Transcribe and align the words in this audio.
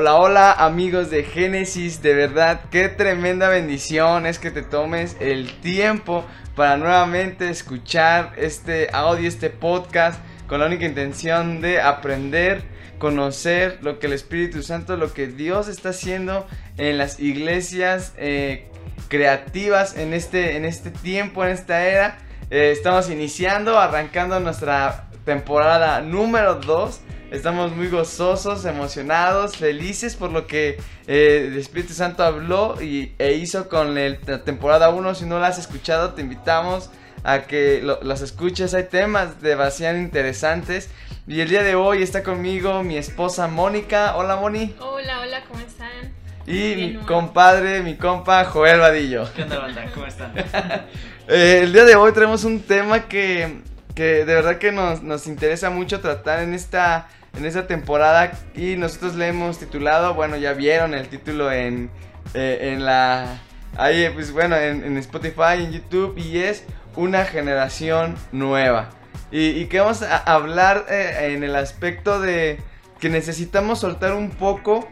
Hola, 0.00 0.16
hola 0.16 0.52
amigos 0.52 1.10
de 1.10 1.24
Génesis, 1.24 2.00
de 2.00 2.14
verdad, 2.14 2.62
qué 2.70 2.88
tremenda 2.88 3.50
bendición 3.50 4.24
es 4.24 4.38
que 4.38 4.50
te 4.50 4.62
tomes 4.62 5.14
el 5.20 5.52
tiempo 5.60 6.24
para 6.56 6.78
nuevamente 6.78 7.50
escuchar 7.50 8.32
este 8.38 8.88
audio, 8.94 9.28
este 9.28 9.50
podcast, 9.50 10.18
con 10.46 10.60
la 10.60 10.66
única 10.68 10.86
intención 10.86 11.60
de 11.60 11.82
aprender, 11.82 12.62
conocer 12.98 13.80
lo 13.82 13.98
que 13.98 14.06
el 14.06 14.14
Espíritu 14.14 14.62
Santo, 14.62 14.96
lo 14.96 15.12
que 15.12 15.26
Dios 15.26 15.68
está 15.68 15.90
haciendo 15.90 16.46
en 16.78 16.96
las 16.96 17.20
iglesias 17.20 18.14
eh, 18.16 18.70
creativas 19.08 19.98
en 19.98 20.14
este, 20.14 20.56
en 20.56 20.64
este 20.64 20.90
tiempo, 20.90 21.44
en 21.44 21.50
esta 21.50 21.86
era. 21.86 22.16
Eh, 22.48 22.70
estamos 22.70 23.10
iniciando, 23.10 23.78
arrancando 23.78 24.40
nuestra 24.40 25.10
temporada 25.26 26.00
número 26.00 26.54
2 26.54 27.02
Estamos 27.30 27.76
muy 27.76 27.86
gozosos, 27.86 28.64
emocionados, 28.64 29.56
felices 29.56 30.16
por 30.16 30.32
lo 30.32 30.48
que 30.48 30.80
eh, 31.06 31.44
el 31.46 31.56
Espíritu 31.56 31.92
Santo 31.92 32.24
habló 32.24 32.82
y, 32.82 33.12
e 33.20 33.34
hizo 33.34 33.68
con 33.68 33.94
la 33.94 34.42
temporada 34.42 34.88
1. 34.88 35.14
Si 35.14 35.26
no 35.26 35.38
la 35.38 35.46
has 35.46 35.58
escuchado, 35.58 36.14
te 36.14 36.22
invitamos 36.22 36.90
a 37.22 37.42
que 37.42 37.86
las 38.02 38.20
escuches. 38.20 38.74
Hay 38.74 38.84
temas 38.84 39.40
de 39.40 39.54
vacían 39.54 40.00
interesantes. 40.00 40.90
Y 41.28 41.40
el 41.40 41.48
día 41.48 41.62
de 41.62 41.76
hoy 41.76 42.02
está 42.02 42.24
conmigo 42.24 42.82
mi 42.82 42.96
esposa 42.96 43.46
Mónica. 43.46 44.16
Hola, 44.16 44.34
Moni. 44.34 44.74
Hola, 44.80 45.20
hola, 45.20 45.44
¿cómo 45.46 45.60
están? 45.60 46.12
Y 46.48 46.74
mi 46.74 46.94
compadre, 47.06 47.80
mi 47.82 47.94
compa 47.94 48.44
Joel 48.44 48.80
Vadillo. 48.80 49.32
¿Qué 49.36 49.44
onda, 49.44 49.60
banda? 49.60 49.86
¿Cómo 49.94 50.06
están? 50.06 50.32
Eh, 51.32 51.60
el 51.62 51.72
día 51.72 51.84
de 51.84 51.94
hoy 51.94 52.12
tenemos 52.12 52.42
un 52.42 52.60
tema 52.60 53.06
que, 53.06 53.60
que 53.94 54.24
de 54.24 54.34
verdad 54.34 54.58
que 54.58 54.72
nos, 54.72 55.00
nos 55.00 55.28
interesa 55.28 55.70
mucho 55.70 56.00
tratar 56.00 56.42
en 56.42 56.54
esta 56.54 57.06
en 57.36 57.44
esta 57.46 57.66
temporada 57.66 58.32
y 58.54 58.76
nosotros 58.76 59.14
le 59.14 59.28
hemos 59.28 59.58
titulado, 59.58 60.14
bueno, 60.14 60.36
ya 60.36 60.52
vieron 60.52 60.94
el 60.94 61.08
título 61.08 61.52
en, 61.52 61.90
eh, 62.34 62.72
en 62.72 62.84
la... 62.84 63.40
Ahí, 63.76 64.10
pues 64.12 64.32
bueno, 64.32 64.56
en, 64.56 64.96
Spotify, 64.96 65.54
en 65.58 65.72
YouTube 65.72 66.18
y 66.18 66.38
es 66.38 66.64
una 66.96 67.24
generación 67.24 68.16
nueva. 68.32 68.90
Y, 69.30 69.66
que 69.66 69.78
vamos 69.78 70.02
a 70.02 70.16
hablar 70.16 70.86
eh, 70.90 71.34
en 71.34 71.44
el 71.44 71.54
aspecto 71.54 72.20
de 72.20 72.58
que 72.98 73.08
necesitamos 73.08 73.78
soltar 73.78 74.12
un 74.12 74.30
poco 74.30 74.88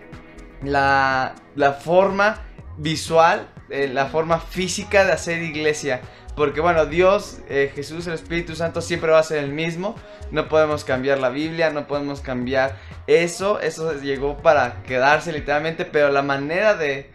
la, 0.63 1.35
la 1.57 1.73
forma 1.73 2.43
visual, 2.77 3.49
eh, 3.69 3.89
la 3.89 4.07
forma 4.07 4.39
física 4.39 5.05
de 5.05 5.13
hacer 5.13 5.43
iglesia. 5.43 6.01
Porque 6.39 6.61
bueno, 6.61 6.87
Dios, 6.87 7.41
eh, 7.49 7.73
Jesús, 7.75 8.07
el 8.07 8.15
Espíritu 8.15 8.55
Santo 8.55 8.81
siempre 8.81 9.11
va 9.11 9.19
a 9.19 9.25
ser 9.25 9.43
el 9.43 9.51
mismo. 9.51 9.97
No 10.31 10.49
podemos 10.49 10.85
cambiar 10.85 11.19
la 11.19 11.31
Biblia, 11.31 11.71
no 11.71 11.89
podemos 11.89 12.21
cambiar 12.21 12.77
eso. 13.09 13.61
Eso 13.61 13.93
llegó 14.01 14.37
para 14.37 14.85
quedarse 14.85 15.33
literalmente. 15.33 15.85
Pero 15.85 16.11
la 16.11 16.23
manera 16.23 16.77
de, 16.77 17.11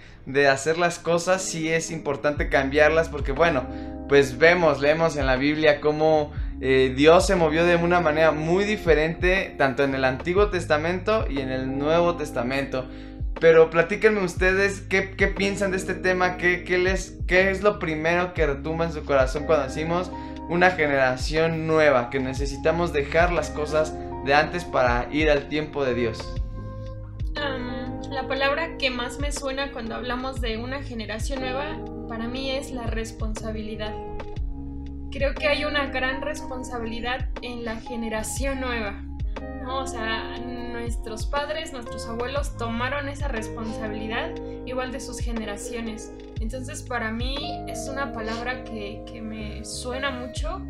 hacer 0.49 0.77
las 0.77 0.99
cosas 0.99 1.41
sí 1.41 1.71
es 1.71 1.89
importante 1.89 2.49
cambiarlas. 2.49 3.07
Porque 3.07 3.31
bueno, 3.31 3.65
pues 4.09 4.37
vemos, 4.37 4.81
leemos 4.81 5.15
en 5.15 5.25
la 5.25 5.37
Biblia 5.37 5.79
cómo 5.79 6.33
eh, 6.59 6.93
Dios 6.93 7.25
se 7.25 7.37
movió 7.37 7.63
de 7.63 7.77
una 7.77 8.01
manera 8.01 8.31
muy 8.31 8.65
diferente. 8.65 9.55
Tanto 9.57 9.85
en 9.85 9.95
el 9.95 10.03
Antiguo 10.03 10.49
Testamento 10.49 11.27
y 11.29 11.39
en 11.39 11.49
el 11.49 11.77
Nuevo 11.77 12.17
Testamento. 12.17 12.89
Pero 13.39 13.69
platíquenme 13.69 14.23
ustedes 14.23 14.81
qué, 14.81 15.01
piensan 15.35 15.71
de 15.71 15.77
este 15.77 15.95
tema, 15.95 16.37
¿Qué, 16.37 16.63
les, 16.77 17.17
qué 17.27 17.51
es 17.51 17.61
lo 17.61 17.79
primero 17.79 18.33
que 18.33 18.45
retumba 18.45 18.85
en 18.85 18.93
su 18.93 19.03
corazón 19.03 19.45
cuando 19.45 19.67
decimos 19.67 20.11
una 20.49 20.71
generación 20.71 21.67
nueva, 21.67 22.09
que 22.09 22.19
necesitamos 22.19 22.93
dejar 22.93 23.31
las 23.31 23.49
cosas 23.49 23.93
de 24.25 24.33
antes 24.33 24.65
para 24.65 25.07
ir 25.11 25.29
al 25.29 25.49
tiempo 25.49 25.83
de 25.83 25.93
Dios. 25.93 26.19
la 28.09 28.27
palabra 28.27 28.77
que 28.77 28.91
más 28.91 29.19
me 29.19 29.31
suena 29.31 29.71
cuando 29.71 29.95
hablamos 29.95 30.39
de 30.39 30.57
una 30.57 30.83
generación 30.83 31.41
nueva 31.41 31.79
para 32.07 32.27
mí 32.27 32.51
es 32.51 32.71
la 32.71 32.85
responsabilidad. 32.85 33.93
Creo 35.11 35.33
que 35.33 35.47
hay 35.47 35.65
una 35.65 35.87
gran 35.87 36.21
responsabilidad 36.21 37.29
en 37.41 37.65
la 37.65 37.77
generación 37.77 38.61
nueva. 38.61 39.03
O 39.67 39.87
sea, 39.87 40.37
nuestros 40.39 41.25
padres, 41.25 41.73
nuestros 41.73 42.07
abuelos 42.07 42.57
tomaron 42.57 43.09
esa 43.09 43.27
responsabilidad 43.27 44.31
igual 44.65 44.91
de 44.91 44.99
sus 44.99 45.19
generaciones. 45.19 46.11
Entonces 46.39 46.81
para 46.81 47.11
mí 47.11 47.63
es 47.67 47.87
una 47.89 48.11
palabra 48.11 48.63
que, 48.63 49.03
que 49.11 49.21
me 49.21 49.63
suena 49.63 50.11
mucho 50.11 50.61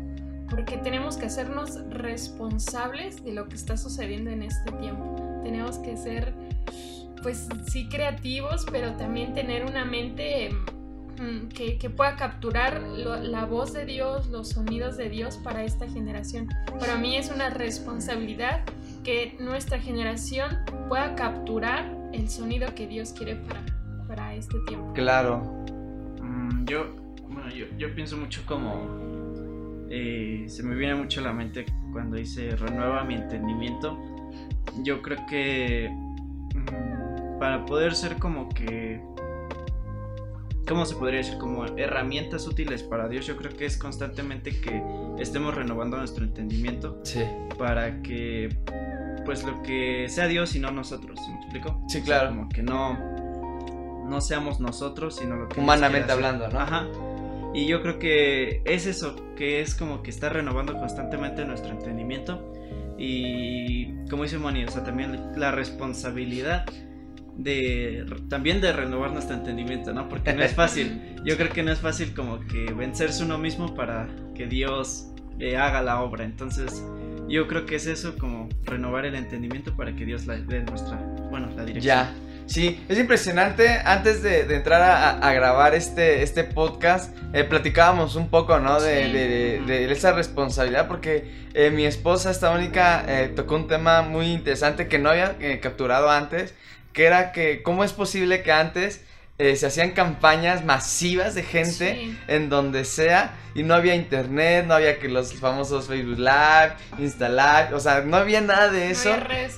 porque 0.48 0.76
tenemos 0.76 1.16
que 1.16 1.26
hacernos 1.26 1.80
responsables 1.90 3.24
de 3.24 3.32
lo 3.32 3.48
que 3.48 3.56
está 3.56 3.76
sucediendo 3.76 4.30
en 4.30 4.42
este 4.42 4.70
tiempo. 4.72 5.16
Tenemos 5.42 5.78
que 5.78 5.96
ser, 5.96 6.32
pues 7.22 7.48
sí, 7.66 7.88
creativos, 7.88 8.64
pero 8.70 8.92
también 8.92 9.32
tener 9.32 9.64
una 9.64 9.84
mente 9.84 10.50
que, 11.54 11.78
que, 11.78 11.90
pueda 11.90 12.16
capturar 12.16 12.82
la 12.82 13.44
voz 13.44 13.72
de 13.72 13.84
Dios, 13.84 14.28
los 14.28 14.50
sonidos 14.50 14.96
de 14.96 15.08
Dios 15.08 15.36
para 15.36 15.64
esta 15.64 15.88
generación. 15.88 16.48
Para 16.78 16.96
mí 16.96 17.16
es 17.16 17.30
una 17.30 17.50
responsabilidad 17.50 18.64
que 19.04 19.36
nuestra 19.38 19.78
generación 19.78 20.58
pueda 20.88 21.14
capturar 21.14 21.84
el 22.12 22.28
sonido 22.28 22.74
que 22.74 22.86
Dios 22.86 23.12
quiere 23.12 23.36
para, 23.36 23.64
para 24.08 24.34
este 24.34 24.56
tiempo. 24.66 24.92
Claro. 24.94 25.38
Mm, 26.22 26.64
yo, 26.64 26.96
bueno, 27.28 27.50
yo, 27.50 27.94
pienso 27.94 28.16
mucho 28.16 28.42
como... 28.46 29.04
Eh, 29.90 30.46
se 30.48 30.62
me 30.62 30.74
viene 30.74 30.94
mucho 30.94 31.20
a 31.20 31.24
la 31.24 31.32
mente 31.32 31.66
cuando 31.92 32.16
dice 32.16 32.56
renueva 32.56 33.04
mi 33.04 33.14
entendimiento. 33.14 33.98
Yo 34.82 35.02
creo 35.02 35.18
que 35.28 35.90
mm, 36.54 37.38
para 37.38 37.64
poder 37.66 37.94
ser 37.94 38.16
como 38.16 38.48
que 38.48 39.00
¿cómo 40.66 40.86
se 40.86 40.96
podría 40.96 41.18
decir? 41.18 41.38
Como 41.38 41.64
herramientas 41.76 42.46
útiles 42.46 42.82
para 42.82 43.08
Dios. 43.08 43.26
Yo 43.26 43.36
creo 43.36 43.56
que 43.56 43.66
es 43.66 43.76
constantemente 43.76 44.60
que 44.60 44.82
estemos 45.18 45.54
renovando 45.54 45.96
nuestro 45.96 46.24
entendimiento. 46.24 47.00
Sí. 47.04 47.22
Para 47.58 48.02
que 48.02 48.48
pues 49.24 49.42
lo 49.44 49.62
que 49.62 50.06
sea 50.08 50.26
Dios 50.26 50.54
y 50.54 50.60
no 50.60 50.70
nosotros, 50.70 51.18
¿me 51.28 51.36
explico? 51.36 51.80
Sí, 51.88 52.02
claro. 52.02 52.28
como 52.28 52.48
que 52.48 52.62
no, 52.62 52.98
no 54.06 54.20
seamos 54.20 54.60
nosotros, 54.60 55.16
sino 55.16 55.36
lo 55.36 55.48
que... 55.48 55.60
Humanamente 55.60 56.12
hablando, 56.12 56.48
¿no? 56.48 56.60
Ajá. 56.60 56.86
Y 57.54 57.66
yo 57.66 57.82
creo 57.82 57.98
que 57.98 58.62
es 58.64 58.86
eso, 58.86 59.16
que 59.36 59.60
es 59.60 59.74
como 59.74 60.02
que 60.02 60.10
está 60.10 60.28
renovando 60.28 60.76
constantemente 60.76 61.44
nuestro 61.44 61.70
entendimiento. 61.70 62.52
Y 62.98 63.94
como 64.08 64.24
dice 64.24 64.38
Moni, 64.38 64.64
o 64.64 64.70
sea, 64.70 64.84
también 64.84 65.32
la 65.36 65.52
responsabilidad 65.52 66.66
de 67.36 68.06
también 68.28 68.60
de 68.60 68.72
renovar 68.72 69.12
nuestro 69.12 69.36
entendimiento, 69.36 69.92
¿no? 69.92 70.08
Porque 70.08 70.32
no 70.32 70.42
es 70.42 70.54
fácil. 70.54 71.00
Yo 71.24 71.36
creo 71.36 71.50
que 71.50 71.62
no 71.62 71.72
es 71.72 71.78
fácil 71.78 72.14
como 72.14 72.40
que 72.40 72.72
vencerse 72.72 73.24
uno 73.24 73.38
mismo 73.38 73.74
para 73.74 74.08
que 74.34 74.46
Dios 74.46 75.08
eh, 75.38 75.56
haga 75.56 75.82
la 75.82 76.00
obra. 76.00 76.24
Entonces, 76.24 76.82
yo 77.28 77.48
creo 77.48 77.66
que 77.66 77.76
es 77.76 77.86
eso, 77.86 78.16
como 78.18 78.48
renovar 78.64 79.06
el 79.06 79.14
entendimiento 79.14 79.74
para 79.76 79.94
que 79.94 80.04
Dios 80.04 80.26
la 80.26 80.36
dé 80.36 80.62
nuestra, 80.62 80.96
bueno, 81.30 81.48
la 81.56 81.64
dirección. 81.64 81.96
Ya. 81.96 82.14
Sí, 82.46 82.84
es 82.88 82.98
impresionante. 82.98 83.80
Antes 83.84 84.22
de, 84.22 84.40
entrar 84.54 84.82
a, 85.22 85.32
grabar 85.32 85.74
este, 85.74 86.22
este 86.22 86.44
podcast, 86.44 87.16
eh, 87.32 87.42
platicábamos 87.44 88.16
un 88.16 88.28
poco, 88.28 88.58
¿no? 88.60 88.80
De, 88.80 89.90
esa 89.90 90.12
responsabilidad, 90.12 90.86
porque 90.86 91.30
eh, 91.54 91.70
mi 91.70 91.86
esposa, 91.86 92.30
esta 92.30 92.50
única, 92.50 93.04
eh, 93.08 93.28
tocó 93.28 93.56
un 93.56 93.66
tema 93.66 94.02
muy 94.02 94.26
interesante 94.26 94.88
que 94.88 94.98
no 94.98 95.10
había 95.10 95.36
capturado 95.60 96.10
antes, 96.10 96.54
que 96.94 97.04
era 97.04 97.32
que 97.32 97.62
cómo 97.62 97.84
es 97.84 97.92
posible 97.92 98.42
que 98.42 98.52
antes 98.52 99.04
eh, 99.36 99.56
se 99.56 99.66
hacían 99.66 99.92
campañas 99.92 100.64
masivas 100.64 101.34
de 101.34 101.42
gente 101.42 102.16
en 102.28 102.48
donde 102.48 102.84
sea 102.84 103.34
y 103.54 103.64
no 103.64 103.74
había 103.74 103.96
internet, 103.96 104.64
no 104.66 104.74
había 104.74 105.00
que 105.00 105.08
los 105.08 105.34
famosos 105.34 105.88
Facebook 105.88 106.18
Live, 106.18 106.74
Insta 106.98 107.70
o 107.72 107.80
sea, 107.80 108.02
no 108.02 108.16
había 108.16 108.40
nada 108.40 108.70
de 108.70 108.90
eso. 108.90 109.10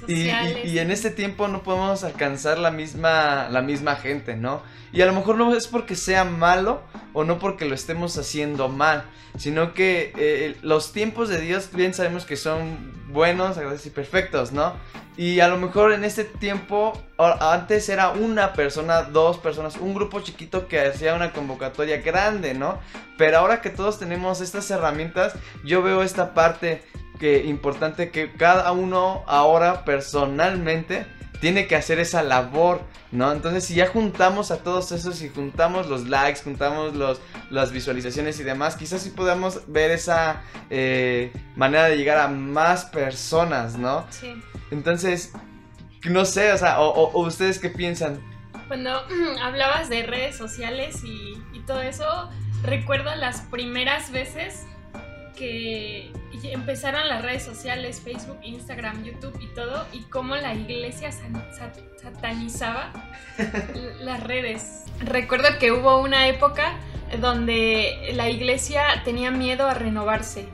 y, 0.08 0.31
y, 0.64 0.78
en 0.78 0.90
este 0.90 1.11
tiempo 1.11 1.49
no 1.49 1.62
podemos 1.62 2.05
alcanzar 2.05 2.56
la 2.58 2.70
misma, 2.70 3.49
la 3.50 3.61
misma 3.61 3.96
gente, 3.96 4.34
¿no? 4.34 4.62
Y 4.93 5.02
a 5.02 5.06
lo 5.06 5.12
mejor 5.12 5.37
no 5.37 5.55
es 5.55 5.67
porque 5.67 5.94
sea 5.94 6.25
malo 6.25 6.82
o 7.12 7.25
no 7.25 7.38
porque 7.38 7.67
lo 7.67 7.75
estemos 7.75 8.17
haciendo 8.17 8.69
mal, 8.69 9.05
sino 9.37 9.75
que 9.75 10.12
eh, 10.17 10.56
los 10.62 10.93
tiempos 10.93 11.29
de 11.29 11.38
Dios 11.40 11.70
bien 11.72 11.93
sabemos 11.93 12.25
que 12.25 12.37
son 12.37 12.94
buenos, 13.08 13.58
y 13.84 13.90
perfectos, 13.90 14.52
¿no? 14.52 14.75
Y 15.17 15.40
a 15.40 15.49
lo 15.49 15.56
mejor 15.56 15.93
en 15.93 16.05
este 16.05 16.25
tiempo, 16.25 16.93
antes 17.17 17.88
era 17.88 18.11
una 18.11 18.52
persona, 18.52 19.02
dos 19.02 19.38
personas, 19.38 19.65
un 19.74 19.94
grupo 19.94 20.20
chiquito 20.20 20.68
que 20.68 20.78
hacía 20.78 21.14
una 21.14 21.32
convocatoria 21.32 22.00
grande, 22.00 22.54
¿no? 22.54 22.78
Pero 23.18 23.38
ahora 23.38 23.60
que 23.60 23.70
todos 23.70 23.98
tenemos 23.98 24.40
estas 24.40 24.70
herramientas, 24.70 25.34
yo 25.64 25.82
veo 25.82 26.02
esta 26.02 26.32
parte 26.34 26.82
que 27.18 27.44
importante 27.44 28.10
que 28.10 28.32
cada 28.32 28.70
uno 28.70 29.24
ahora 29.26 29.84
personalmente 29.84 31.06
tiene 31.40 31.66
que 31.66 31.76
hacer 31.76 31.98
esa 31.98 32.22
labor, 32.22 32.80
¿no? 33.12 33.32
Entonces, 33.32 33.64
si 33.64 33.74
ya 33.74 33.86
juntamos 33.88 34.50
a 34.50 34.58
todos 34.58 34.92
esos 34.92 35.22
y 35.22 35.28
juntamos 35.28 35.88
los 35.88 36.08
likes, 36.08 36.40
juntamos 36.42 36.94
los, 36.94 37.20
las 37.50 37.72
visualizaciones 37.72 38.40
y 38.40 38.42
demás, 38.42 38.76
quizás 38.76 39.02
sí 39.02 39.10
podamos 39.10 39.62
ver 39.66 39.90
esa 39.90 40.42
eh, 40.70 41.32
manera 41.56 41.88
de 41.88 41.96
llegar 41.96 42.19
a 42.19 42.28
más 42.28 42.86
personas, 42.86 43.76
¿no? 43.76 44.06
Sí. 44.10 44.34
Entonces, 44.70 45.32
no 46.04 46.24
sé, 46.24 46.52
o 46.52 46.58
sea, 46.58 46.80
o, 46.80 47.19
ustedes 47.26 47.58
qué 47.58 47.70
piensan. 47.70 48.20
Cuando 48.68 49.04
hablabas 49.42 49.88
de 49.88 50.02
redes 50.02 50.36
sociales 50.36 51.02
y, 51.04 51.36
y 51.52 51.60
todo 51.66 51.82
eso, 51.82 52.30
recuerdo 52.62 53.14
las 53.16 53.42
primeras 53.42 54.10
veces 54.10 54.66
que 55.36 56.10
empezaron 56.44 57.08
las 57.08 57.22
redes 57.22 57.44
sociales, 57.44 58.00
Facebook, 58.02 58.38
Instagram, 58.42 59.04
YouTube 59.04 59.38
y 59.40 59.46
todo, 59.54 59.86
y 59.92 60.00
cómo 60.04 60.34
la 60.36 60.54
iglesia 60.54 61.10
satanizaba 62.02 62.92
las 64.00 64.22
redes. 64.24 64.84
Recuerdo 65.00 65.58
que 65.58 65.72
hubo 65.72 66.00
una 66.00 66.26
época 66.26 66.76
donde 67.20 68.10
la 68.14 68.28
iglesia 68.30 69.02
tenía 69.04 69.30
miedo 69.30 69.69
a 69.69 69.74
renovarse. 69.74 70.48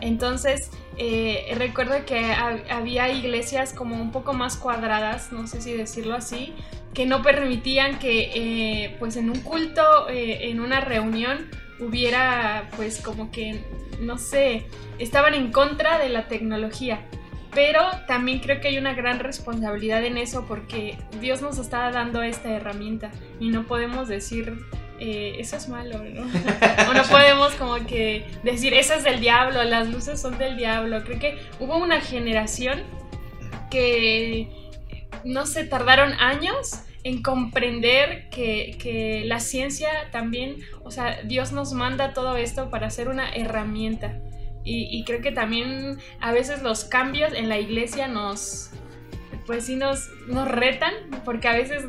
Entonces, 0.00 0.70
eh, 0.96 1.54
recuerdo 1.56 2.04
que 2.06 2.32
había 2.70 3.10
iglesias 3.10 3.72
como 3.72 3.96
un 4.00 4.12
poco 4.12 4.32
más 4.32 4.56
cuadradas, 4.56 5.32
no 5.32 5.46
sé 5.46 5.60
si 5.60 5.72
decirlo 5.72 6.14
así, 6.14 6.54
que 6.92 7.06
no 7.06 7.22
permitían 7.22 7.98
que 7.98 8.30
eh, 8.34 8.96
pues 8.98 9.16
en 9.16 9.30
un 9.30 9.40
culto, 9.40 10.08
eh, 10.08 10.50
en 10.50 10.60
una 10.60 10.80
reunión, 10.80 11.48
hubiera 11.80 12.70
pues 12.76 13.00
como 13.00 13.30
que, 13.30 13.64
no 14.00 14.18
sé, 14.18 14.66
estaban 14.98 15.34
en 15.34 15.50
contra 15.50 15.98
de 15.98 16.08
la 16.08 16.28
tecnología. 16.28 17.00
Pero 17.52 17.80
también 18.08 18.40
creo 18.40 18.60
que 18.60 18.68
hay 18.68 18.78
una 18.78 18.94
gran 18.94 19.20
responsabilidad 19.20 20.04
en 20.04 20.18
eso 20.18 20.44
porque 20.46 20.98
Dios 21.20 21.40
nos 21.40 21.58
está 21.58 21.90
dando 21.92 22.22
esta 22.22 22.50
herramienta 22.50 23.12
y 23.38 23.50
no 23.50 23.64
podemos 23.64 24.08
decir 24.08 24.58
eh, 25.00 25.36
eso 25.38 25.56
es 25.56 25.68
malo, 25.68 26.02
¿no? 26.04 26.22
o 26.90 26.94
no 26.94 27.02
podemos 27.04 27.54
como 27.54 27.84
que 27.86 28.24
decir 28.42 28.74
eso 28.74 28.94
es 28.94 29.04
del 29.04 29.20
diablo, 29.20 29.64
las 29.64 29.88
luces 29.88 30.20
son 30.20 30.38
del 30.38 30.56
diablo. 30.56 31.02
Creo 31.04 31.18
que 31.18 31.38
hubo 31.58 31.76
una 31.76 32.00
generación 32.00 32.82
que 33.70 34.48
no 35.24 35.46
se 35.46 35.64
tardaron 35.64 36.12
años 36.14 36.82
en 37.02 37.22
comprender 37.22 38.28
que, 38.30 39.22
la 39.26 39.40
ciencia 39.40 39.88
también, 40.10 40.56
o 40.82 40.90
sea, 40.90 41.22
Dios 41.22 41.52
nos 41.52 41.72
manda 41.72 42.14
todo 42.14 42.36
esto 42.36 42.70
para 42.70 42.86
hacer 42.86 43.08
una 43.08 43.30
herramienta. 43.34 44.20
Y, 44.66 45.04
creo 45.04 45.20
que 45.20 45.30
también 45.30 45.98
a 46.20 46.32
veces 46.32 46.62
los 46.62 46.84
cambios 46.86 47.34
en 47.34 47.50
la 47.50 47.58
iglesia 47.58 48.08
nos, 48.08 48.70
pues 49.44 49.66
sí 49.66 49.76
nos, 49.76 50.08
nos 50.26 50.48
retan, 50.48 50.94
porque 51.26 51.48
a 51.48 51.52
veces 51.52 51.84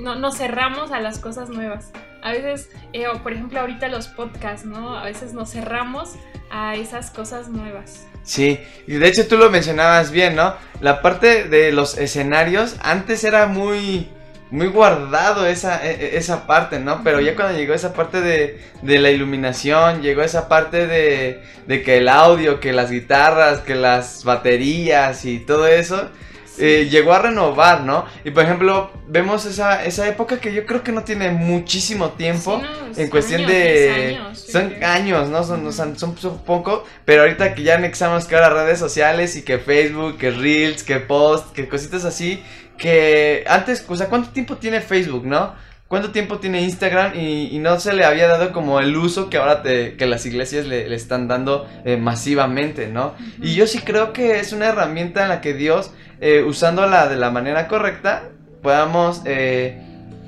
no, 0.00 0.16
nos 0.16 0.36
cerramos 0.36 0.90
a 0.90 0.98
las 0.98 1.20
cosas 1.20 1.50
nuevas. 1.50 1.92
A 2.22 2.32
veces, 2.32 2.70
eh, 2.92 3.06
por 3.22 3.32
ejemplo, 3.32 3.60
ahorita 3.60 3.88
los 3.88 4.08
podcasts, 4.08 4.66
¿no? 4.66 4.98
A 4.98 5.04
veces 5.04 5.32
nos 5.32 5.50
cerramos 5.52 6.14
a 6.50 6.74
esas 6.74 7.10
cosas 7.10 7.48
nuevas. 7.48 8.06
Sí, 8.22 8.58
y 8.86 8.94
de 8.94 9.08
hecho 9.08 9.28
tú 9.28 9.36
lo 9.36 9.50
mencionabas 9.50 10.10
bien, 10.10 10.34
¿no? 10.34 10.54
La 10.80 11.00
parte 11.00 11.44
de 11.44 11.70
los 11.70 11.96
escenarios 11.96 12.76
antes 12.82 13.22
era 13.22 13.46
muy 13.46 14.08
muy 14.50 14.68
guardado 14.68 15.46
esa, 15.46 15.84
e, 15.84 15.92
e, 15.92 16.16
esa 16.16 16.46
parte, 16.46 16.78
¿no? 16.78 17.02
Pero 17.02 17.20
ya 17.20 17.34
cuando 17.34 17.58
llegó 17.58 17.74
esa 17.74 17.92
parte 17.92 18.20
de, 18.20 18.60
de 18.82 18.98
la 18.98 19.10
iluminación, 19.10 20.02
llegó 20.02 20.22
esa 20.22 20.48
parte 20.48 20.86
de, 20.86 21.42
de, 21.66 21.82
que 21.82 21.98
el 21.98 22.08
audio, 22.08 22.60
que 22.60 22.72
las 22.72 22.90
guitarras, 22.90 23.60
que 23.60 23.74
las 23.74 24.24
baterías 24.24 25.24
y 25.24 25.40
todo 25.40 25.66
eso, 25.66 26.10
eh, 26.58 26.88
llegó 26.90 27.12
a 27.12 27.20
renovar, 27.20 27.82
¿no? 27.82 28.06
Y 28.24 28.30
por 28.30 28.44
ejemplo, 28.44 28.90
vemos 29.06 29.44
esa, 29.46 29.84
esa 29.84 30.08
época 30.08 30.38
que 30.38 30.52
yo 30.52 30.66
creo 30.66 30.82
que 30.82 30.92
no 30.92 31.04
tiene 31.04 31.30
muchísimo 31.30 32.10
tiempo 32.10 32.62
en 32.96 33.08
cuestión 33.08 33.46
de... 33.46 34.18
son 34.34 34.82
años, 34.82 35.28
¿no? 35.28 35.44
Son, 35.44 35.72
son, 35.72 35.98
son, 35.98 36.38
poco, 36.44 36.84
pero 37.04 37.22
ahorita 37.22 37.54
que 37.54 37.62
ya 37.62 37.76
anexamos 37.76 38.24
que 38.24 38.34
ahora 38.34 38.50
redes 38.50 38.78
sociales 38.78 39.36
y 39.36 39.42
que 39.42 39.58
Facebook, 39.58 40.18
que 40.18 40.30
Reels, 40.30 40.82
que 40.82 41.00
Post, 41.00 41.52
que 41.52 41.68
cositas 41.68 42.04
así, 42.04 42.42
que 42.78 43.44
antes, 43.48 43.84
o 43.88 43.96
sea, 43.96 44.08
¿cuánto 44.08 44.30
tiempo 44.30 44.56
tiene 44.56 44.80
Facebook, 44.80 45.26
no? 45.26 45.54
¿Cuánto 45.88 46.10
tiempo 46.10 46.38
tiene 46.38 46.62
Instagram? 46.62 47.14
Y, 47.14 47.58
no 47.60 47.78
se 47.78 47.92
le 47.92 48.04
había 48.04 48.26
dado 48.26 48.52
como 48.52 48.80
el 48.80 48.96
uso 48.96 49.30
que 49.30 49.36
ahora 49.36 49.62
te, 49.62 49.96
que 49.96 50.06
las 50.06 50.26
iglesias 50.26 50.66
le, 50.66 50.92
están 50.92 51.28
dando 51.28 51.68
eh, 51.84 51.96
masivamente, 51.96 52.88
¿no? 52.88 53.14
Y 53.40 53.54
yo 53.54 53.68
sí 53.68 53.78
creo 53.78 54.12
que 54.12 54.40
es 54.40 54.52
una 54.52 54.66
herramienta 54.66 55.22
en 55.22 55.28
la 55.28 55.40
que 55.40 55.54
Dios, 55.54 55.92
eh, 56.20 56.42
usándola 56.42 57.08
de 57.08 57.16
la 57.16 57.30
manera 57.30 57.68
correcta, 57.68 58.30
podamos 58.62 59.22
eh, 59.24 59.82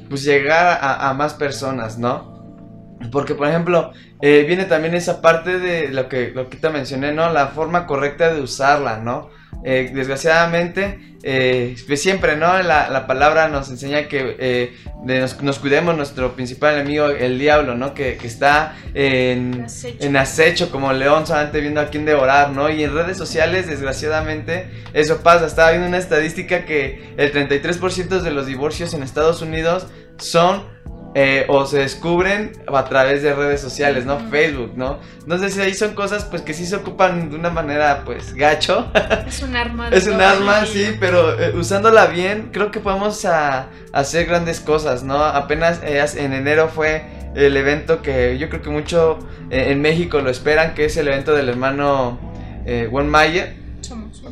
pues 0.08 0.24
llegar 0.24 0.78
a, 0.80 1.12
más 1.14 1.34
personas, 1.34 1.98
¿no? 1.98 2.38
Porque, 3.12 3.34
por 3.34 3.46
ejemplo, 3.46 3.92
viene 4.20 4.64
también 4.64 4.94
esa 4.94 5.20
parte 5.20 5.58
de 5.58 5.88
lo 5.88 6.08
que, 6.08 6.30
lo 6.34 6.48
que 6.48 6.56
te 6.56 6.70
mencioné, 6.70 7.12
¿no? 7.12 7.32
La 7.32 7.48
forma 7.48 7.86
correcta 7.86 8.32
de 8.32 8.40
usarla, 8.40 8.98
¿no? 8.98 9.30
Eh, 9.64 9.90
desgraciadamente, 9.92 11.16
eh, 11.24 11.74
pues 11.86 12.00
siempre, 12.00 12.36
¿no? 12.36 12.62
La, 12.62 13.06
palabra 13.08 13.48
nos 13.48 13.68
enseña 13.70 14.06
que 14.06 14.36
eh, 14.38 14.76
nos, 15.42 15.58
cuidemos 15.58 15.96
nuestro 15.96 16.36
principal 16.36 16.74
enemigo, 16.74 17.06
el 17.06 17.38
diablo, 17.40 17.74
¿no? 17.74 17.92
Que, 17.92 18.18
está 18.22 18.76
en 18.94 19.64
acecho. 19.64 20.04
en 20.04 20.16
acecho. 20.16 20.70
como 20.70 20.92
león, 20.92 21.26
solamente 21.26 21.60
viendo 21.60 21.80
a 21.80 21.88
quién 21.88 22.04
devorar, 22.04 22.50
¿no? 22.52 22.70
Y 22.70 22.84
en 22.84 22.94
redes 22.94 23.16
sociales, 23.16 23.66
desgraciadamente, 23.66 24.70
eso 24.94 25.20
pasa. 25.22 25.46
Estaba 25.46 25.70
viendo 25.70 25.88
una 25.88 25.98
estadística 25.98 26.64
que 26.64 27.14
el 27.16 27.32
33% 27.32 28.20
de 28.20 28.30
los 28.30 28.46
divorcios 28.46 28.94
en 28.94 29.02
Estados 29.02 29.42
Unidos 29.42 29.88
son 30.18 30.62
eh, 31.20 31.46
o 31.48 31.66
se 31.66 31.78
descubren 31.78 32.52
a 32.72 32.84
través 32.84 33.24
de 33.24 33.34
redes 33.34 33.60
sociales, 33.60 34.06
¿no? 34.06 34.20
Facebook, 34.30 34.74
¿no? 34.76 35.00
Entonces 35.20 35.58
ahí 35.58 35.74
son 35.74 35.96
cosas 35.96 36.24
pues 36.24 36.42
que 36.42 36.54
sí 36.54 36.64
se 36.64 36.76
ocupan 36.76 37.30
de 37.30 37.34
una 37.34 37.50
manera 37.50 38.02
pues 38.04 38.34
gacho. 38.34 38.88
Es 39.26 39.42
un 39.42 39.56
arma. 39.56 39.88
es 39.92 40.06
un 40.06 40.20
arma, 40.20 40.64
sí, 40.64 40.96
pero 41.00 41.36
eh, 41.36 41.54
usándola 41.56 42.06
bien 42.06 42.50
creo 42.52 42.70
que 42.70 42.78
podemos 42.78 43.24
hacer 43.24 44.26
grandes 44.26 44.60
cosas, 44.60 45.02
¿no? 45.02 45.24
Apenas 45.24 45.80
eh, 45.82 46.06
en 46.18 46.34
enero 46.34 46.68
fue 46.68 47.02
el 47.34 47.56
evento 47.56 48.00
que 48.00 48.38
yo 48.38 48.48
creo 48.48 48.62
que 48.62 48.70
mucho 48.70 49.18
en 49.50 49.82
México 49.82 50.20
lo 50.20 50.30
esperan, 50.30 50.74
que 50.74 50.84
es 50.84 50.96
el 50.98 51.08
evento 51.08 51.34
del 51.34 51.48
hermano 51.48 52.20
Juan 52.90 53.08
Mayer. 53.08 53.56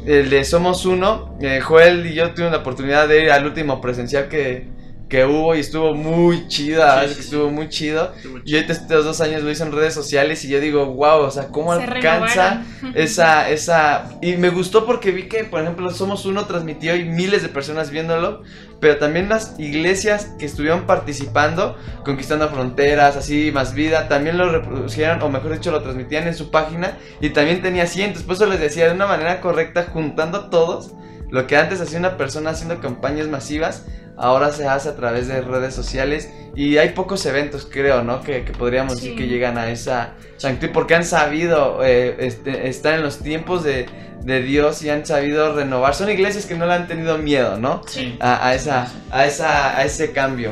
El 0.07 0.31
de 0.31 0.45
Somos 0.45 0.87
Uno. 0.87 1.37
Joel 1.65 2.07
y 2.07 2.15
yo 2.15 2.31
tuvimos 2.31 2.53
la 2.53 2.59
oportunidad 2.59 3.09
de 3.09 3.25
ir 3.25 3.33
al 3.33 3.45
último 3.45 3.81
presencial 3.81 4.29
que, 4.29 4.76
que 5.09 5.25
hubo 5.25 5.55
y 5.55 5.61
estuvo 5.61 5.95
muy 5.95 6.49
chida, 6.49 7.05
estuvo 7.05 7.49
muy 7.49 7.69
chido. 7.69 8.13
y 8.45 8.57
ahorita 8.57 8.73
estos 8.73 9.05
dos 9.05 9.21
años 9.21 9.43
lo 9.43 9.51
hice 9.51 9.63
en 9.63 9.71
redes 9.71 9.95
sociales 9.95 10.45
y 10.45 10.49
yo 10.49 10.61
digo, 10.61 10.87
wow, 10.87 11.21
o 11.21 11.31
sea, 11.31 11.49
¿cómo 11.49 11.73
alcanza 11.73 12.65
esa, 12.95 13.49
esa... 13.49 14.09
Y 14.21 14.37
me 14.37 14.51
gustó 14.51 14.85
porque 14.85 15.13
vi 15.13 15.29
que, 15.29 15.45
por 15.45 15.61
ejemplo, 15.61 15.91
Somos 15.91 16.27
Uno 16.27 16.47
transmitió 16.47 16.97
y 16.97 17.05
miles 17.05 17.43
de 17.43 17.49
personas 17.49 17.91
viéndolo, 17.91 18.43
pero 18.81 18.99
también 18.99 19.29
las 19.29 19.55
iglesias 19.59 20.33
que 20.39 20.47
estuvieron 20.47 20.87
participando, 20.87 21.77
Conquistando 22.05 22.49
Fronteras, 22.49 23.17
así, 23.17 23.53
Más 23.53 23.75
Vida, 23.75 24.09
también 24.09 24.37
lo 24.39 24.51
reproducieron, 24.51 25.23
o 25.23 25.29
mejor 25.29 25.53
dicho, 25.53 25.71
lo 25.71 25.83
transmitían 25.83 26.27
en 26.27 26.35
su 26.35 26.51
página 26.51 26.99
y 27.21 27.31
también 27.31 27.63
tenía 27.63 27.87
cientos. 27.87 28.25
Por 28.25 28.35
eso 28.35 28.47
les 28.47 28.59
decía 28.59 28.87
de 28.89 28.95
una 28.95 29.07
manera 29.07 29.41
correcta, 29.41 29.87
juntando 29.93 30.39
a 30.39 30.51
todos, 30.51 30.93
lo 31.31 31.47
que 31.47 31.57
antes 31.57 31.81
hacía 31.81 31.99
una 31.99 32.17
persona 32.17 32.51
haciendo 32.51 32.81
campañas 32.81 33.29
masivas, 33.29 33.85
ahora 34.17 34.53
se 34.53 34.67
hace 34.67 34.89
a 34.89 34.97
través 34.97 35.29
de 35.29 35.41
redes 35.41 35.75
sociales 35.75 36.31
y 36.55 36.79
hay 36.79 36.91
pocos 36.91 37.25
eventos, 37.27 37.69
creo, 37.71 38.03
¿no? 38.03 38.23
Que, 38.23 38.41
podríamos 38.41 38.97
decir 38.97 39.17
que 39.17 39.27
llegan 39.29 39.59
a 39.59 39.71
esa 39.71 40.15
sanctud 40.39 40.71
porque 40.73 40.95
han 40.95 41.05
sabido 41.05 41.85
eh, 41.85 42.17
este, 42.19 42.69
estar 42.69 42.95
en 42.95 43.03
los 43.03 43.19
tiempos 43.19 43.63
de, 43.63 43.87
Dios 44.27 44.83
y 44.83 44.91
han 44.91 45.07
sabido 45.07 45.55
renovar. 45.55 45.95
Son 45.95 46.11
iglesias 46.11 46.47
que 46.47 46.57
no 46.57 46.67
le 46.67 46.73
han 46.73 46.89
tenido 46.89 47.17
miedo, 47.17 47.59
¿no? 47.59 47.83
Sí. 47.87 48.17
A, 48.19 48.57
esa, 48.57 48.93
a, 49.13 49.25
esa, 49.25 49.79
a 49.79 49.85
ese 49.85 50.11
cambio. 50.11 50.51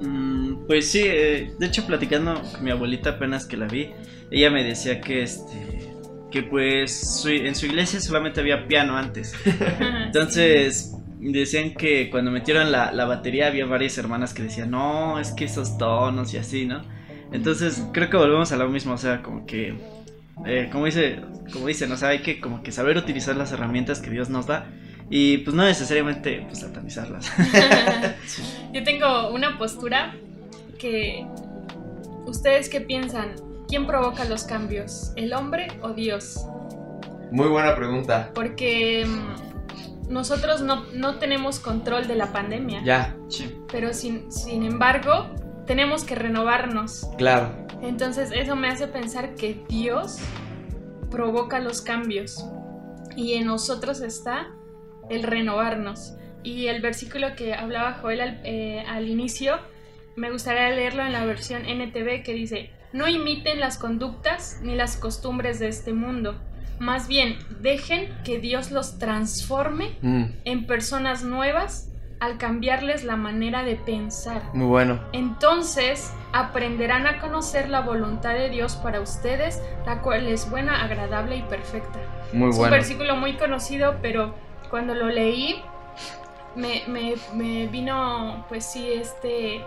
Mm, 0.00 0.66
pues 0.66 0.90
sí, 0.90 1.02
eh, 1.04 1.52
de 1.58 1.66
hecho 1.66 1.86
platicando 1.86 2.40
con 2.40 2.64
mi 2.64 2.70
abuelita 2.70 3.10
apenas 3.10 3.44
que 3.44 3.58
la 3.58 3.66
vi, 3.66 3.92
ella 4.30 4.50
me 4.50 4.64
decía 4.64 5.02
que 5.02 5.22
este 5.22 5.78
que 6.30 6.42
pues 6.42 7.24
en 7.26 7.54
su 7.54 7.66
iglesia 7.66 8.00
solamente 8.00 8.40
había 8.40 8.66
piano 8.66 8.96
antes. 8.96 9.34
Entonces, 10.06 10.92
decían 11.20 11.74
que 11.74 12.10
cuando 12.10 12.30
metieron 12.30 12.70
la, 12.70 13.04
batería 13.04 13.48
había 13.48 13.66
varias 13.66 13.98
hermanas 13.98 14.34
que 14.34 14.44
decían, 14.44 14.70
no, 14.70 15.18
es 15.18 15.32
que 15.32 15.44
esos 15.44 15.78
tonos 15.78 16.32
y 16.34 16.38
así, 16.38 16.66
¿no? 16.66 16.82
Entonces 17.32 17.84
creo 17.92 18.08
que 18.08 18.16
volvemos 18.16 18.52
a 18.52 18.56
lo 18.56 18.68
mismo, 18.68 18.94
o 18.94 18.98
sea, 18.98 19.22
como 19.22 19.44
que, 19.44 19.74
eh, 20.46 20.68
como, 20.72 20.86
dice, 20.86 21.20
como 21.52 21.66
dicen, 21.66 21.92
o 21.92 21.96
sea, 21.96 22.10
hay 22.10 22.20
que 22.20 22.40
como 22.40 22.62
que 22.62 22.72
saber 22.72 22.96
utilizar 22.96 23.36
las 23.36 23.52
herramientas 23.52 24.00
que 24.00 24.10
Dios 24.10 24.30
nos 24.30 24.46
da 24.46 24.66
y 25.10 25.38
pues 25.38 25.54
no 25.54 25.64
necesariamente 25.64 26.44
pues 26.46 26.60
satanizarlas. 26.60 27.30
Yo 28.72 28.82
tengo 28.84 29.30
una 29.30 29.58
postura 29.58 30.14
que, 30.78 31.26
¿ustedes 32.26 32.68
qué 32.68 32.80
piensan? 32.80 33.34
¿Quién 33.68 33.86
provoca 33.86 34.24
los 34.24 34.44
cambios? 34.44 35.12
¿El 35.16 35.32
hombre 35.34 35.68
o 35.82 35.92
Dios? 35.92 36.46
Muy 37.30 37.48
buena 37.48 37.74
pregunta. 37.74 38.30
Porque 38.34 39.04
mm, 39.06 39.57
nosotros 40.08 40.62
no, 40.62 41.18
tenemos 41.18 41.60
control 41.60 42.06
de 42.06 42.16
la 42.16 42.32
pandemia. 42.32 42.82
Ya. 42.82 43.16
Pero 43.70 43.92
sin, 43.92 44.30
sin 44.32 44.62
embargo, 44.64 45.28
tenemos 45.66 46.04
que 46.04 46.14
renovarnos. 46.14 47.06
Claro. 47.18 47.66
Entonces 47.82 48.30
eso 48.32 48.56
me 48.56 48.68
hace 48.68 48.88
pensar 48.88 49.34
que 49.34 49.64
Dios 49.68 50.18
provoca 51.10 51.60
los 51.60 51.80
cambios 51.80 52.44
y 53.16 53.34
en 53.34 53.46
nosotros 53.46 54.00
está 54.00 54.48
el 55.10 55.22
renovarnos. 55.22 56.14
Y 56.42 56.66
el 56.66 56.80
versículo 56.80 57.34
que 57.36 57.54
hablaba 57.54 57.94
Joel 57.94 58.20
al, 58.20 58.40
eh, 58.44 58.84
al 58.88 59.08
inicio, 59.08 59.58
me 60.16 60.30
gustaría 60.30 60.70
leerlo 60.70 61.04
en 61.04 61.12
la 61.12 61.24
versión 61.24 61.62
NTV 61.66 62.22
que 62.22 62.32
dice, 62.32 62.70
no 62.92 63.06
imiten 63.08 63.60
las 63.60 63.78
conductas 63.78 64.60
ni 64.62 64.74
las 64.74 64.96
costumbres 64.96 65.58
de 65.58 65.68
este 65.68 65.92
mundo. 65.92 66.40
Más 66.78 67.08
bien, 67.08 67.38
dejen 67.60 68.08
que 68.24 68.38
Dios 68.38 68.70
los 68.70 68.98
transforme 68.98 69.96
Mm, 70.02 70.24
en 70.44 70.66
personas 70.66 71.22
nuevas 71.24 71.88
al 72.20 72.36
cambiarles 72.38 73.04
la 73.04 73.16
manera 73.16 73.62
de 73.62 73.76
pensar. 73.76 74.42
muy 74.52 74.66
bueno. 74.66 75.00
Entonces 75.12 76.12
aprenderán 76.32 77.06
a 77.06 77.20
conocer 77.20 77.68
la 77.68 77.80
voluntad 77.80 78.34
de 78.34 78.50
Dios 78.50 78.74
para 78.76 79.00
ustedes, 79.00 79.60
la 79.86 80.02
cual 80.02 80.26
es 80.26 80.50
buena, 80.50 80.82
agradable 80.82 81.36
y 81.36 81.42
perfecta. 81.42 81.98
Muy 82.32 82.48
es 82.50 82.54
un 82.56 82.58
bueno. 82.60 82.72
versículo 82.72 83.16
muy 83.16 83.34
conocido, 83.36 83.96
pero 84.02 84.34
cuando 84.68 84.94
lo 84.94 85.06
leí 85.06 85.62
me, 86.56 86.82
me- 86.88 87.14
me 87.34 87.66
vino, 87.68 88.44
pues 88.48 88.64
sí, 88.66 88.90
este 88.92 89.62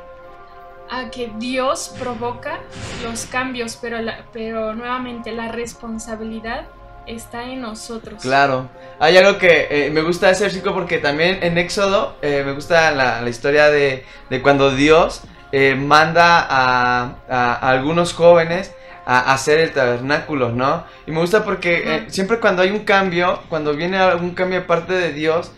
a 0.89 1.09
que 1.09 1.31
Dios 1.39 1.95
provoca 1.97 2.59
los 3.01 3.25
cambios, 3.27 3.77
pero, 3.81 4.01
la- 4.01 4.25
pero 4.33 4.73
nuevamente 4.75 5.31
la 5.31 5.47
responsabilidad 5.49 6.65
está 7.07 7.43
en 7.49 7.61
nosotros. 7.61 8.21
Claro. 8.21 8.69
Hay 8.99 9.17
algo 9.17 9.37
que 9.37 9.67
eh, 9.69 9.89
me 9.91 10.01
gusta 10.01 10.29
ese 10.29 10.43
versículo 10.43 10.73
porque 10.73 10.97
también 10.99 11.39
en 11.41 11.57
Éxodo 11.57 12.15
eh, 12.21 12.43
me 12.45 12.53
gusta 12.53 12.91
la, 12.91 13.21
la 13.21 13.29
historia 13.29 13.69
de, 13.69 14.05
de 14.29 14.41
cuando 14.41 14.71
Dios 14.75 15.21
eh, 15.51 15.75
manda 15.75 16.39
a, 16.39 17.01
a- 17.29 17.53
a 17.55 17.69
algunos 17.71 18.13
jóvenes 18.13 18.73
a 19.05 19.33
hacer 19.33 19.59
el 19.59 19.71
tabernáculo, 19.71 20.51
¿no? 20.51 20.85
Y 21.07 21.11
me 21.11 21.19
gusta 21.19 21.43
porque 21.43 22.05
siempre 22.07 22.39
cuando 22.39 22.61
hay 22.61 22.69
un 22.69 22.85
cambio, 22.85 23.41
cuando 23.49 23.73
viene 23.75 23.97
algún 23.97 24.31
cambio 24.35 24.59
de 24.61 24.65
parte 24.65 24.93
de 24.93 25.11
Dios, 25.11 25.51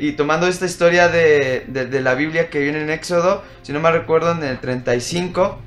y 0.00 0.12
tomando 0.12 0.46
esta 0.46 0.66
historia 0.66 1.08
de, 1.08 1.64
de- 1.66 1.86
de 1.86 2.00
la 2.00 2.14
Biblia 2.14 2.48
que 2.50 2.60
viene 2.60 2.80
en 2.82 2.90
Éxodo, 2.90 3.42
si 3.62 3.72
no 3.72 3.80
me 3.80 3.90
recuerdo, 3.90 4.30
en 4.32 4.44
el 4.44 4.60
35, 4.60 5.58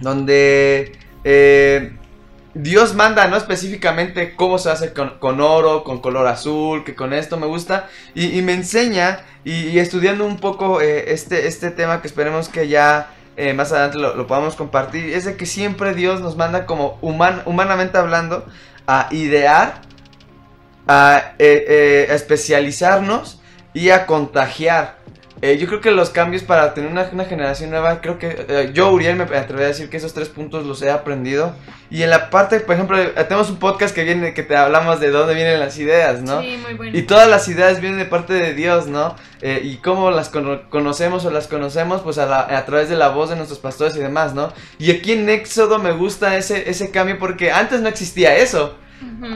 donde 0.00 0.92
eh, 1.24 1.92
Dios 2.54 2.94
manda, 2.94 3.26
¿no? 3.26 3.36
Específicamente 3.36 4.36
cómo 4.36 4.58
se 4.58 4.70
hace 4.70 4.92
con, 4.92 5.18
con 5.18 5.40
oro, 5.40 5.82
con 5.82 6.00
color 6.00 6.26
azul, 6.28 6.84
que 6.84 6.94
con 6.94 7.12
esto 7.12 7.36
me 7.36 7.46
gusta. 7.46 7.88
Y, 8.14 8.40
me 8.42 8.52
enseña, 8.54 9.20
y, 9.44 9.78
estudiando 9.78 10.24
un 10.24 10.38
poco 10.38 10.80
eh, 10.80 11.12
este, 11.12 11.48
este 11.48 11.70
tema 11.70 12.00
que 12.00 12.06
esperemos 12.06 12.48
que 12.48 12.68
ya 12.68 13.08
eh, 13.36 13.52
más 13.54 13.72
adelante 13.72 13.98
lo, 13.98 14.26
podamos 14.28 14.54
compartir, 14.54 15.12
es 15.12 15.24
de 15.24 15.36
que 15.36 15.46
siempre 15.46 15.94
Dios 15.94 16.20
nos 16.20 16.36
manda 16.36 16.64
como 16.66 16.98
human- 17.02 17.42
humanamente 17.44 17.98
hablando 17.98 18.46
a 18.86 19.08
idear, 19.10 19.80
a, 20.86 21.32
eh, 21.40 22.06
a 22.08 22.14
especializarnos 22.14 23.40
y 23.72 23.90
a 23.90 24.06
contagiar. 24.06 25.03
Eh, 25.46 25.58
yo 25.58 25.66
creo 25.66 25.82
que 25.82 25.90
los 25.90 26.08
cambios 26.08 26.42
para 26.42 26.72
tener 26.72 26.90
una, 26.90 27.06
una 27.12 27.26
generación 27.26 27.68
nueva, 27.68 28.00
creo 28.00 28.18
que 28.18 28.46
eh, 28.48 28.70
yo, 28.72 28.90
Uriel, 28.90 29.16
me 29.16 29.24
atrevería 29.24 29.66
a 29.66 29.68
decir 29.68 29.90
que 29.90 29.98
esos 29.98 30.14
tres 30.14 30.30
puntos 30.30 30.64
los 30.64 30.80
he 30.80 30.90
aprendido. 30.90 31.54
Y 31.90 32.02
en 32.02 32.08
la 32.08 32.30
parte, 32.30 32.60
por 32.60 32.74
ejemplo, 32.76 32.98
eh, 32.98 33.12
tenemos 33.28 33.50
un 33.50 33.58
podcast 33.58 33.94
que 33.94 34.04
viene, 34.04 34.32
que 34.32 34.42
te 34.42 34.56
hablamos 34.56 35.00
de 35.00 35.10
dónde 35.10 35.34
vienen 35.34 35.60
las 35.60 35.76
ideas, 35.78 36.22
¿no? 36.22 36.40
Sí, 36.40 36.56
muy 36.64 36.72
bueno. 36.74 36.96
Y 36.98 37.02
todas 37.02 37.28
las 37.28 37.46
ideas 37.48 37.80
vienen 37.80 37.98
de 37.98 38.06
parte 38.06 38.32
de 38.32 38.54
Dios, 38.54 38.86
¿no? 38.86 39.16
Eh, 39.42 39.60
y 39.62 39.76
cómo 39.76 40.10
las 40.10 40.30
cono- 40.30 40.62
conocemos 40.70 41.26
o 41.26 41.30
las 41.30 41.46
conocemos, 41.46 42.00
pues 42.00 42.16
a, 42.16 42.24
la- 42.24 42.56
a 42.56 42.64
través 42.64 42.88
de 42.88 42.96
la 42.96 43.08
voz 43.08 43.28
de 43.28 43.36
nuestros 43.36 43.58
pastores 43.58 43.94
y 43.96 44.00
demás, 44.00 44.32
¿no? 44.34 44.50
Y 44.78 44.90
aquí 44.92 45.12
en 45.12 45.28
Éxodo 45.28 45.78
me 45.78 45.92
gusta 45.92 46.38
ese, 46.38 46.70
ese 46.70 46.90
cambio 46.90 47.18
porque 47.18 47.52
antes 47.52 47.82
no 47.82 47.88
existía 47.90 48.34
eso. 48.36 48.78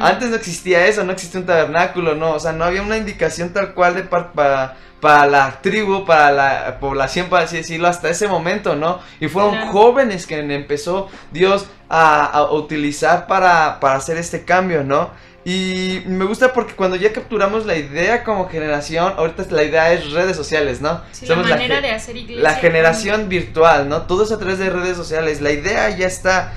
Antes 0.00 0.30
no 0.30 0.36
existía 0.36 0.86
eso, 0.86 1.04
no 1.04 1.12
existía 1.12 1.40
un 1.40 1.46
tabernáculo, 1.46 2.14
no, 2.14 2.32
o 2.32 2.40
sea, 2.40 2.52
no 2.52 2.64
había 2.64 2.80
una 2.80 2.96
indicación 2.96 3.50
tal 3.52 3.74
cual 3.74 3.94
de 3.96 4.02
par- 4.04 4.32
para, 4.32 4.76
para 5.00 5.26
la 5.26 5.60
tribu, 5.62 6.04
para 6.04 6.32
la 6.32 6.78
población, 6.80 7.28
para 7.28 7.44
así 7.44 7.56
decirlo, 7.58 7.88
hasta 7.88 8.08
ese 8.10 8.26
momento, 8.28 8.74
¿no? 8.76 9.00
Y 9.20 9.28
fueron 9.28 9.52
Claro. 9.52 9.72
jóvenes 9.72 10.26
que 10.26 10.38
empezó 10.38 11.08
Dios 11.32 11.66
a, 11.88 12.24
a 12.26 12.50
utilizar 12.52 13.26
para, 13.26 13.78
para 13.80 13.96
hacer 13.96 14.16
este 14.16 14.44
cambio, 14.44 14.82
¿no? 14.84 15.10
Y 15.44 16.02
me 16.06 16.24
gusta 16.26 16.52
porque 16.52 16.74
cuando 16.74 16.96
ya 16.96 17.12
capturamos 17.12 17.64
la 17.64 17.76
idea 17.76 18.22
como 18.24 18.48
generación, 18.50 19.14
ahorita 19.16 19.44
la 19.50 19.62
idea 19.62 19.92
es 19.92 20.10
redes 20.12 20.36
sociales, 20.36 20.80
¿no? 20.82 21.00
Sí, 21.12 21.26
la 21.26 21.36
manera 21.36 21.80
de 21.80 21.90
hacer 21.92 22.16
iglesia. 22.16 22.42
la 22.42 22.54
generación 22.56 23.28
virtual, 23.28 23.88
¿no? 23.88 24.02
Todo 24.02 24.24
es 24.24 24.32
a 24.32 24.38
través 24.38 24.58
de 24.58 24.68
redes 24.68 24.96
sociales. 24.96 25.40
La 25.40 25.52
idea 25.52 25.88
ya 25.90 26.06
está. 26.06 26.52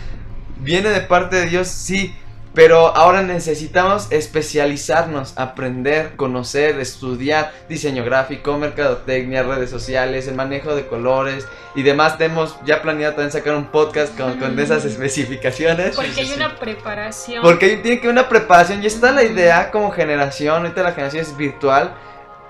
Viene 0.57 0.89
de 0.89 1.01
parte 1.01 1.37
de 1.37 1.45
Dios, 1.45 1.67
sí. 1.69 2.13
Pero 2.53 2.93
ahora 2.97 3.21
necesitamos 3.21 4.07
especializarnos, 4.11 5.33
aprender, 5.37 6.17
conocer, 6.17 6.79
estudiar 6.81 7.53
diseño 7.69 8.03
gráfico, 8.03 8.57
mercadotecnia, 8.57 9.41
redes 9.43 9.69
sociales, 9.69 10.27
el 10.27 10.35
manejo 10.35 10.75
de 10.75 10.85
colores 10.85 11.47
y 11.75 11.83
demás. 11.83 12.17
Tenemos 12.17 12.57
ya 12.65 12.81
planeado 12.81 13.13
también 13.13 13.31
sacar 13.31 13.55
un 13.55 13.67
podcast 13.67 14.17
con, 14.17 14.37
con 14.37 14.59
esas 14.59 14.83
especificaciones. 14.83 15.95
Porque 15.95 16.11
Sí, 16.11 16.19
hay 16.19 16.27
sí, 16.27 16.33
una 16.35 16.57
preparación. 16.57 17.41
Porque 17.41 17.77
tiene 17.77 18.01
que 18.01 18.07
haber 18.07 18.19
una 18.19 18.27
preparación 18.27 18.83
y 18.83 18.87
está 18.87 19.11
la 19.13 19.23
idea 19.23 19.71
como 19.71 19.89
generación, 19.91 20.63
ahorita 20.63 20.83
la 20.83 20.91
generación 20.91 21.21
es 21.21 21.37
virtual. 21.37 21.93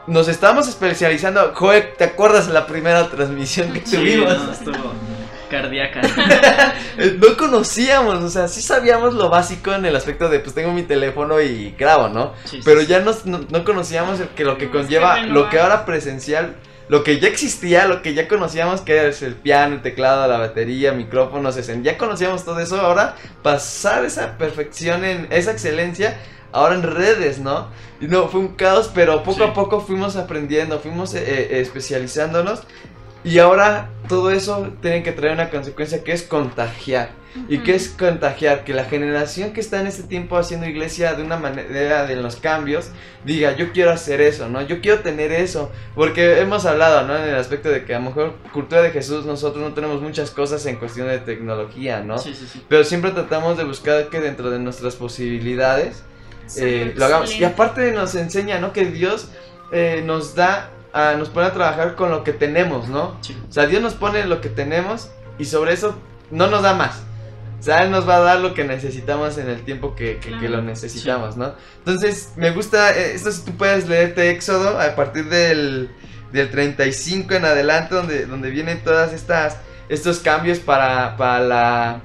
Nos 0.08 0.28
estamos 0.28 0.68
especializando. 0.68 1.52
Joder, 1.54 1.94
¿te 1.96 2.06
acuerdas 2.06 2.48
de 2.48 2.54
la 2.54 2.66
primera 2.66 3.08
transmisión 3.12 3.72
que 3.72 3.86
Sí, 3.86 3.98
tuvimos? 3.98 4.36
no, 4.66 5.21
estuvo 5.58 5.62
cardíaca. 5.62 6.02
Eh, 6.98 7.18
No 7.22 7.36
conocíamos, 7.38 8.24
o 8.24 8.30
sea, 8.30 8.48
sí 8.48 8.62
sabíamos 8.62 9.14
lo 9.14 9.30
básico 9.30 9.74
en 9.74 9.86
el 9.86 9.96
aspecto 9.96 10.30
de 10.30 10.40
pues 10.40 10.54
tengo 10.56 10.72
mi 10.74 10.84
teléfono 10.84 11.42
y 11.42 11.72
grabo, 11.78 12.10
¿no? 12.10 12.34
Sí, 12.46 12.60
Pero 12.64 12.82
sí. 12.82 12.88
ya 12.88 13.00
nos- 13.00 13.26
no, 13.26 13.40
no 13.50 13.64
conocíamos 13.64 14.20
el 14.20 14.28
que 14.30 14.44
lo 14.44 14.58
que 14.58 14.66
que 14.66 14.72
conlleva, 14.72 15.22
lo 15.22 15.50
que 15.50 15.60
ahora 15.60 15.86
presencial, 15.86 16.56
lo 16.90 17.04
que 17.04 17.20
ya 17.20 17.28
existía, 17.30 17.86
lo 17.88 18.02
que 18.02 18.14
ya 18.14 18.28
conocíamos, 18.28 18.82
que 18.82 19.08
es 19.08 19.22
el 19.22 19.36
piano, 19.36 19.76
el 19.76 19.82
teclado, 19.82 20.28
la 20.28 20.38
batería, 20.38 20.92
micrófonos, 20.92 21.56
ese- 21.58 21.82
ya 21.82 21.98
conocíamos 21.98 22.44
todo 22.46 22.60
eso, 22.60 22.80
ahora 22.82 23.16
pasar 23.42 24.04
esa 24.06 24.38
perfección, 24.38 25.04
en 25.06 25.28
esa 25.32 25.52
excelencia, 25.52 26.18
ahora 26.52 26.76
en 26.76 26.84
redes, 26.84 27.40
¿no? 27.40 27.68
Y 28.02 28.08
no, 28.08 28.28
fue 28.28 28.42
un 28.42 28.50
caos, 28.56 28.92
pero 28.94 29.24
poco 29.24 29.38
Sí. 29.38 29.44
a 29.44 29.54
poco 29.54 29.80
fuimos 29.80 30.16
aprendiendo, 30.18 30.80
fuimos 30.80 31.14
eh, 31.16 31.24
eh, 31.26 31.62
especializándonos. 31.62 32.64
Y 33.24 33.40
ahora 33.40 33.90
todo 34.08 34.32
eso 34.32 34.70
tiene 34.82 35.04
que 35.04 35.12
traer 35.12 35.34
una 35.34 35.50
consecuencia 35.50 36.04
que 36.04 36.12
es 36.12 36.24
contagiar. 36.24 37.22
¿Y 37.48 37.60
qué 37.60 37.76
es 37.76 37.90
contagiar? 37.90 38.66
Que 38.66 38.74
la 38.74 38.84
generación 38.84 39.54
que 39.54 39.62
está 39.62 39.80
en 39.80 39.88
este 39.88 40.04
tiempo 40.04 40.38
haciendo 40.38 40.68
iglesia 40.68 41.14
de 41.14 41.24
una 41.24 41.38
manera 41.38 42.06
de 42.06 42.18
los 42.18 42.36
cambios 42.36 42.90
diga, 43.24 43.56
yo 43.56 43.72
quiero 43.72 43.92
hacer 43.92 44.20
eso, 44.20 44.50
¿no? 44.50 44.62
Yo 44.62 44.82
quiero 44.82 45.00
tener 45.00 45.32
eso. 45.32 45.72
Porque 45.96 46.40
hemos 46.42 46.66
hablado, 46.66 47.08
¿no? 47.08 47.16
En 47.16 47.30
el 47.30 47.36
aspecto 47.36 47.70
de 47.70 47.86
que 47.86 47.96
a 47.96 48.00
lo 48.00 48.06
mejor 48.06 48.36
cultura 48.52 48.82
de 48.82 48.92
Jesús 48.92 49.26
nosotros 49.26 49.64
no 49.64 49.74
tenemos 49.74 50.02
muchas 50.02 50.30
cosas 50.32 50.66
en 50.66 50.76
cuestión 50.76 51.08
de 51.08 51.20
tecnología, 51.20 52.02
¿no? 52.02 52.18
Sí, 52.18 52.34
sí, 52.34 52.48
sí. 52.52 52.64
Pero 52.68 52.84
siempre 52.84 53.12
tratamos 53.12 53.58
de 53.58 53.64
buscar 53.64 54.10
que 54.10 54.20
dentro 54.20 54.50
de 54.50 54.60
nuestras 54.60 54.96
posibilidades 54.96 56.04
eh, 56.58 56.94
lo 56.96 57.06
hagamos. 57.06 57.34
Y 57.34 57.44
aparte 57.44 57.92
nos 57.94 58.16
enseña, 58.16 58.60
¿no? 58.60 58.74
Que 58.74 58.86
Dios 58.86 59.30
eh, 59.72 60.04
nos 60.06 60.36
da, 60.36 60.70
a- 60.94 61.14
nos 61.16 61.30
pone 61.30 61.48
a 61.48 61.54
trabajar 61.54 61.96
con 61.96 62.12
lo 62.12 62.24
que 62.24 62.34
tenemos, 62.34 62.88
¿no? 62.90 63.18
Sí. 63.22 63.38
O 63.50 63.52
sea, 63.52 63.66
Dios 63.68 63.82
nos 63.82 63.94
pone 63.94 64.26
lo 64.26 64.42
que 64.42 64.50
tenemos 64.50 65.10
y 65.38 65.46
sobre 65.46 65.74
eso 65.74 65.96
no 66.30 66.48
nos 66.48 66.62
da 66.64 66.74
más. 66.74 67.04
O 67.60 67.64
sea, 67.64 67.84
Él 67.84 67.92
nos 67.92 68.10
va 68.10 68.16
a 68.18 68.20
dar 68.22 68.40
lo 68.40 68.54
que 68.56 68.64
necesitamos 68.64 69.38
en 69.38 69.48
el 69.50 69.62
tiempo 69.64 69.96
que, 69.96 70.18
que- 70.18 70.32
que 70.32 70.38
Claro. 70.40 70.58
lo 70.58 70.62
necesitamos, 70.64 71.38
¿no? 71.38 71.54
Entonces, 71.80 72.34
me 72.36 72.50
gusta, 72.52 72.92
eh, 72.98 73.14
esto 73.14 73.32
si 73.32 73.44
tú 73.46 73.52
puedes 73.56 73.88
leerte 73.88 74.32
Éxodo 74.32 74.80
a 74.80 74.96
partir 74.96 75.26
del, 75.30 75.92
del 76.32 76.50
35 76.50 77.36
en 77.36 77.46
adelante, 77.46 77.94
donde, 77.94 78.26
donde 78.26 78.50
vienen 78.50 78.84
todas 78.84 79.14
estas, 79.14 79.58
estos 79.90 80.20
cambios 80.20 80.58
para, 80.60 81.16
para, 81.18 81.40
la, 81.40 82.02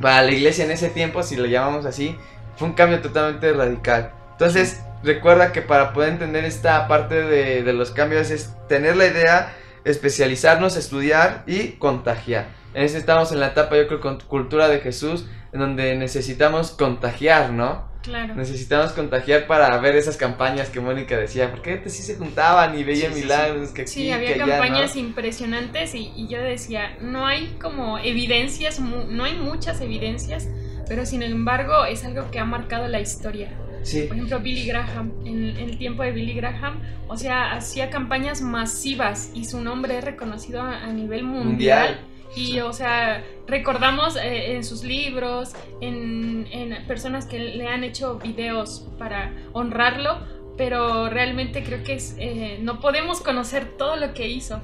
para 0.00 0.22
la 0.22 0.32
iglesia 0.32 0.64
en 0.64 0.72
ese 0.72 0.88
tiempo, 0.88 1.22
si 1.22 1.36
le 1.36 1.48
llamamos 1.48 1.86
así, 1.86 2.16
fue 2.56 2.66
un 2.66 2.74
cambio 2.74 3.00
totalmente 3.00 3.52
radical. 3.52 4.10
Entonces, 4.32 4.80
recuerda 5.02 5.52
que 5.52 5.62
para 5.62 5.92
poder 5.92 6.10
entender 6.10 6.44
esta 6.44 6.86
parte 6.88 7.22
de, 7.22 7.62
de 7.62 7.72
los 7.72 7.90
cambios 7.90 8.30
es 8.30 8.54
tener 8.68 8.96
la 8.96 9.06
idea, 9.06 9.52
especializarnos, 9.84 10.76
estudiar 10.76 11.42
y 11.46 11.72
contagiar. 11.72 12.46
En 12.74 12.84
ese 12.84 12.98
estamos 12.98 13.32
en 13.32 13.40
la 13.40 13.48
etapa, 13.48 13.76
yo 13.76 13.86
creo, 13.88 14.00
con 14.00 14.20
cultura 14.20 14.68
de 14.68 14.80
Jesús, 14.80 15.26
en 15.52 15.60
donde 15.60 15.96
necesitamos 15.96 16.70
contagiar, 16.72 17.50
¿no? 17.52 17.88
Claro. 18.02 18.34
Necesitamos 18.36 18.92
contagiar 18.92 19.46
para 19.46 19.76
ver 19.78 19.96
esas 19.96 20.16
campañas 20.16 20.70
que 20.70 20.80
Mónica 20.80 21.16
decía, 21.16 21.50
porque 21.50 21.72
antes 21.72 21.94
sí 21.94 22.02
se 22.02 22.16
juntaban 22.16 22.78
y 22.78 22.84
veían 22.84 23.12
Sí, 23.12 23.14
sí, 23.14 23.20
sí. 23.20 23.22
milagros, 23.22 23.70
que 23.70 23.82
aquí, 23.82 23.90
Sí, 23.90 24.10
había 24.12 24.34
que 24.34 24.42
allá, 24.42 24.58
campañas 24.58 24.94
¿no? 24.94 25.00
impresionantes 25.00 25.94
y, 25.94 26.12
y 26.14 26.28
yo 26.28 26.40
decía, 26.40 26.96
no 27.00 27.26
hay 27.26 27.56
como 27.60 27.98
evidencias, 27.98 28.78
no 28.80 29.24
hay 29.24 29.34
muchas 29.34 29.80
evidencias, 29.80 30.48
pero 30.88 31.04
sin 31.06 31.22
embargo 31.22 31.84
es 31.86 32.04
algo 32.04 32.30
que 32.30 32.38
ha 32.38 32.44
marcado 32.44 32.86
la 32.88 33.00
historia. 33.00 33.50
Sí, 33.82 34.02
Por 34.02 34.16
ejemplo, 34.16 34.40
Billy 34.40 34.66
Graham, 34.66 35.12
en, 35.24 35.56
en 35.56 35.68
el 35.70 35.78
tiempo 35.78 36.02
de 36.02 36.12
Billy 36.12 36.34
Graham, 36.34 36.80
o 37.08 37.16
sea, 37.16 37.52
hacía 37.52 37.90
campañas 37.90 38.42
masivas 38.42 39.30
y 39.34 39.44
su 39.44 39.60
nombre 39.60 39.98
es 39.98 40.04
reconocido 40.04 40.62
a, 40.62 40.84
a 40.84 40.92
nivel 40.92 41.24
mundial. 41.24 41.96
mundial. 41.96 42.00
Y, 42.34 42.60
o 42.60 42.72
sea, 42.72 43.24
recordamos 43.46 44.16
eh, 44.16 44.54
en 44.56 44.64
sus 44.64 44.84
libros, 44.84 45.56
en, 45.80 46.46
en 46.52 46.86
personas 46.86 47.26
que 47.26 47.38
le 47.38 47.66
han 47.68 47.84
hecho 47.84 48.18
videos 48.18 48.86
para 48.98 49.32
honrarlo, 49.52 50.18
pero 50.56 51.08
realmente 51.08 51.64
creo 51.64 51.82
que 51.84 51.94
es, 51.94 52.14
eh, 52.18 52.58
no 52.60 52.80
podemos 52.80 53.20
conocer 53.22 53.76
todo 53.78 53.96
lo 53.96 54.12
que 54.12 54.28
hizo. 54.28 54.60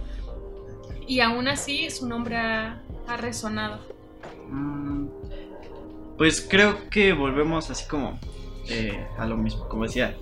Y 1.06 1.20
aún 1.20 1.48
así 1.48 1.90
su 1.90 2.06
nombre 2.08 2.36
ha, 2.36 2.82
ha 3.06 3.16
resonado. 3.16 3.80
Mm, 4.48 5.08
Pues 6.16 6.40
creo 6.48 6.88
que 6.90 7.12
volvemos 7.12 7.70
así 7.70 7.86
como 7.88 8.18
eh, 8.68 9.06
a 9.18 9.26
lo 9.26 9.36
mismo, 9.36 9.68
como 9.68 9.84
decía 9.84 10.16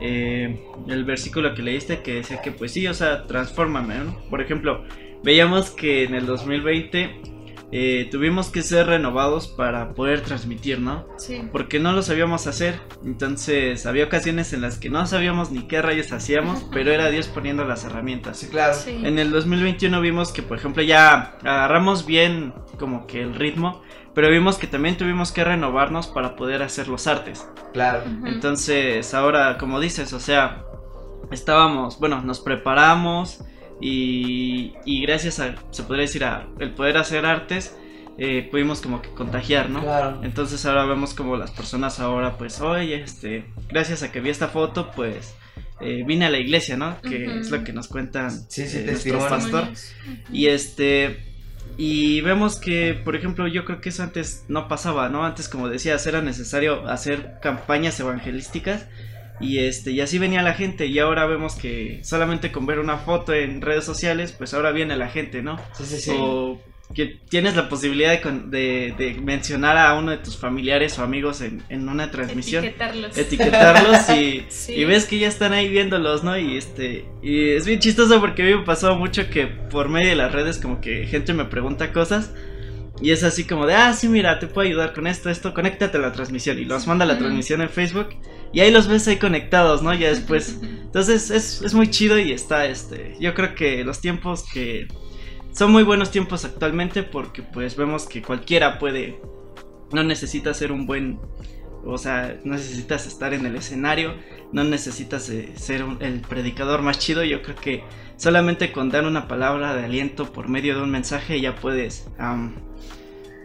eh, 0.00 0.64
el 0.86 1.04
versículo 1.04 1.54
que 1.54 1.62
leíste 1.62 2.02
que 2.02 2.14
decía 2.14 2.40
que 2.40 2.52
pues 2.52 2.72
sí, 2.72 2.86
o 2.86 2.94
sea, 2.94 3.26
transfórmame, 3.26 3.98
¿no? 3.98 4.18
Por 4.30 4.40
ejemplo, 4.40 4.84
veíamos 5.24 5.70
que 5.70 6.04
en 6.04 6.14
el 6.14 6.24
2020 6.26 7.38
eh, 7.70 8.08
tuvimos 8.10 8.48
que 8.48 8.62
ser 8.62 8.86
renovados 8.86 9.48
para 9.48 9.92
poder 9.94 10.22
transmitir, 10.22 10.78
¿no? 10.78 11.06
Sí. 11.18 11.42
Porque 11.52 11.78
no 11.80 11.92
lo 11.92 12.02
sabíamos 12.02 12.46
hacer, 12.46 12.80
entonces 13.04 13.84
había 13.84 14.04
ocasiones 14.04 14.52
en 14.52 14.62
las 14.62 14.78
que 14.78 14.88
no 14.88 15.04
sabíamos 15.06 15.50
ni 15.50 15.66
qué 15.66 15.82
rayos 15.82 16.12
hacíamos, 16.12 16.64
pero 16.72 16.92
era 16.92 17.10
Dios 17.10 17.26
poniendo 17.26 17.64
las 17.64 17.84
herramientas. 17.84 18.38
Sí, 18.38 18.46
claro. 18.46 18.74
Sí. 18.74 19.02
En 19.04 19.18
el 19.18 19.30
2021 19.32 20.00
vimos 20.00 20.32
que, 20.32 20.42
por 20.42 20.56
ejemplo, 20.56 20.82
ya 20.82 21.36
agarramos 21.42 22.06
bien 22.06 22.54
como 22.78 23.06
que 23.06 23.20
el 23.20 23.34
ritmo, 23.34 23.82
pero 24.14 24.30
vimos 24.30 24.56
que 24.58 24.66
también 24.66 24.96
tuvimos 24.96 25.32
que 25.32 25.44
renovarnos 25.44 26.06
para 26.08 26.36
poder 26.36 26.62
hacer 26.62 26.88
los 26.88 27.06
artes. 27.06 27.46
Claro. 27.72 28.02
Ujú. 28.06 28.26
Entonces, 28.26 29.14
ahora, 29.14 29.58
como 29.58 29.80
dices, 29.80 30.12
o 30.12 30.20
sea, 30.20 30.64
estábamos, 31.30 31.98
bueno, 31.98 32.22
nos 32.22 32.40
preparamos 32.40 33.44
y, 33.80 34.74
y 34.84 35.02
gracias 35.02 35.40
a, 35.40 35.54
se 35.70 35.82
podría 35.84 36.02
decir, 36.02 36.24
a 36.24 36.46
el 36.58 36.72
poder 36.74 36.96
hacer 36.96 37.26
artes, 37.26 37.76
eh, 38.18 38.48
pudimos 38.50 38.80
como 38.80 39.00
que 39.00 39.10
contagiar, 39.10 39.70
¿no? 39.70 39.80
Claro. 39.80 40.20
Entonces 40.24 40.64
ahora 40.66 40.84
vemos 40.86 41.14
como 41.14 41.36
las 41.36 41.52
personas 41.52 42.00
ahora, 42.00 42.36
pues, 42.36 42.60
oye, 42.60 43.00
este, 43.02 43.44
gracias 43.68 44.02
a 44.02 44.10
que 44.10 44.20
vi 44.20 44.30
esta 44.30 44.48
foto, 44.48 44.90
pues, 44.96 45.36
eh, 45.80 46.02
vine 46.04 46.26
a 46.26 46.30
la 46.30 46.38
iglesia, 46.38 46.76
¿no? 46.76 47.00
Que 47.02 47.28
Ujú. 47.28 47.38
es 47.38 47.50
lo 47.52 47.62
que 47.62 47.72
nos 47.72 47.86
cuentan 47.86 48.32
Sí, 48.32 48.66
sí, 48.66 48.78
eh, 48.78 48.84
nuestro 48.86 49.18
pastor. 49.20 49.68
Testimonios. 49.68 49.94
Ujú. 50.04 50.36
Y 50.36 50.46
este. 50.48 51.27
Y 51.80 52.22
vemos 52.22 52.56
que, 52.56 52.92
por 52.92 53.14
ejemplo, 53.14 53.46
yo 53.46 53.64
creo 53.64 53.80
que 53.80 53.90
eso 53.90 54.02
antes 54.02 54.44
no 54.48 54.66
pasaba, 54.66 55.08
¿no? 55.08 55.24
Antes, 55.24 55.48
como 55.48 55.68
decías, 55.68 56.04
era 56.08 56.20
necesario 56.20 56.88
hacer 56.88 57.38
campañas 57.40 57.98
evangelísticas. 58.00 58.86
Y 59.40 59.58
este, 59.58 59.92
y 59.92 60.00
así 60.00 60.18
venía 60.18 60.42
la 60.42 60.54
gente. 60.54 60.86
Y 60.86 60.98
ahora 60.98 61.24
vemos 61.26 61.54
que 61.54 62.00
solamente 62.02 62.50
con 62.50 62.66
ver 62.66 62.80
una 62.80 62.98
foto 62.98 63.32
en 63.32 63.60
redes 63.62 63.84
sociales, 63.84 64.32
pues 64.32 64.54
ahora 64.54 64.72
viene 64.72 64.96
la 64.96 65.08
gente, 65.08 65.40
¿no? 65.40 65.56
Sí, 65.72 65.84
sí, 65.86 65.98
sí. 65.98 66.10
O 66.18 66.60
que 66.94 67.18
tienes 67.28 67.54
la 67.54 67.68
posibilidad 67.68 68.10
de, 68.10 68.20
con- 68.20 68.50
de- 68.50 68.94
de 68.96 69.14
mencionar 69.20 69.76
a 69.76 69.94
uno 69.98 70.10
de 70.10 70.16
tus 70.18 70.36
familiares 70.38 70.98
o 70.98 71.02
amigos 71.02 71.40
en, 71.42 71.62
en 71.68 71.88
una 71.88 72.10
transmisión. 72.10 72.64
Etiquetarlos. 72.64 73.16
etiquetarlos 73.18 74.08
y, 74.10 74.44
Sí. 74.48 74.72
y 74.74 74.84
ves 74.84 75.04
que 75.04 75.18
ya 75.18 75.28
están 75.28 75.52
ahí 75.52 75.68
viéndolos, 75.68 76.24
¿no? 76.24 76.38
Y 76.38 76.56
este 76.56 77.04
y 77.22 77.50
es 77.50 77.66
bien 77.66 77.78
chistoso 77.78 78.20
porque 78.20 78.42
a 78.42 78.46
mí 78.46 78.54
me 78.54 78.64
pasó 78.64 78.96
mucho 78.96 79.28
que 79.30 79.46
por 79.46 79.88
medio 79.88 80.08
de 80.08 80.16
las 80.16 80.32
redes 80.32 80.58
como 80.58 80.80
que 80.80 81.06
gente 81.06 81.34
me 81.34 81.44
pregunta 81.44 81.92
cosas 81.92 82.32
y 83.00 83.12
es 83.12 83.22
así 83.22 83.44
como 83.44 83.64
de, 83.66 83.74
ah, 83.74 83.92
sí, 83.92 84.08
mira, 84.08 84.40
te 84.40 84.48
puedo 84.48 84.66
ayudar 84.66 84.92
con 84.92 85.06
esto, 85.06 85.30
esto, 85.30 85.54
conéctate 85.54 85.98
a 85.98 86.00
la 86.00 86.10
transmisión 86.12 86.58
y 86.58 86.64
los 86.64 86.86
manda 86.88 87.04
a 87.04 87.08
la 87.08 87.16
transmisión 87.18 87.60
en 87.60 87.68
Facebook 87.68 88.08
y 88.52 88.58
ahí 88.60 88.72
los 88.72 88.88
ves 88.88 89.06
ahí 89.06 89.18
conectados, 89.18 89.82
¿no? 89.82 89.94
Ya 89.94 90.08
después. 90.08 90.58
Entonces 90.62 91.30
es, 91.30 91.62
es 91.62 91.74
muy 91.74 91.90
chido 91.90 92.18
y 92.18 92.32
está, 92.32 92.66
este, 92.66 93.14
yo 93.20 93.34
creo 93.34 93.54
que 93.54 93.84
los 93.84 94.00
tiempos 94.00 94.44
que 94.52 94.88
son 95.52 95.72
muy 95.72 95.82
buenos 95.82 96.10
tiempos 96.10 96.44
actualmente 96.44 97.02
porque 97.02 97.42
pues 97.42 97.76
vemos 97.76 98.06
que 98.06 98.22
cualquiera 98.22 98.78
puede, 98.78 99.20
no 99.92 100.02
necesita 100.04 100.52
ser 100.54 100.70
un 100.72 100.86
buen, 100.86 101.18
o 101.84 101.98
sea, 101.98 102.38
no 102.44 102.54
necesitas 102.54 103.06
estar 103.06 103.34
en 103.34 103.46
el 103.46 103.56
escenario, 103.56 104.14
no 104.52 104.64
necesitas 104.64 105.28
eh, 105.30 105.52
ser 105.56 105.82
un- 105.84 106.02
el 106.02 106.20
predicador 106.20 106.82
más 106.82 106.98
chido, 106.98 107.24
yo 107.24 107.42
creo 107.42 107.56
que 107.56 107.84
solamente 108.16 108.72
con 108.72 108.90
dar 108.90 109.04
una 109.06 109.28
palabra 109.28 109.74
de 109.74 109.84
aliento 109.84 110.32
por 110.32 110.48
medio 110.48 110.76
de 110.76 110.82
un 110.82 110.90
mensaje 110.90 111.40
ya 111.40 111.54
puedes, 111.56 112.06
am, 112.18 112.54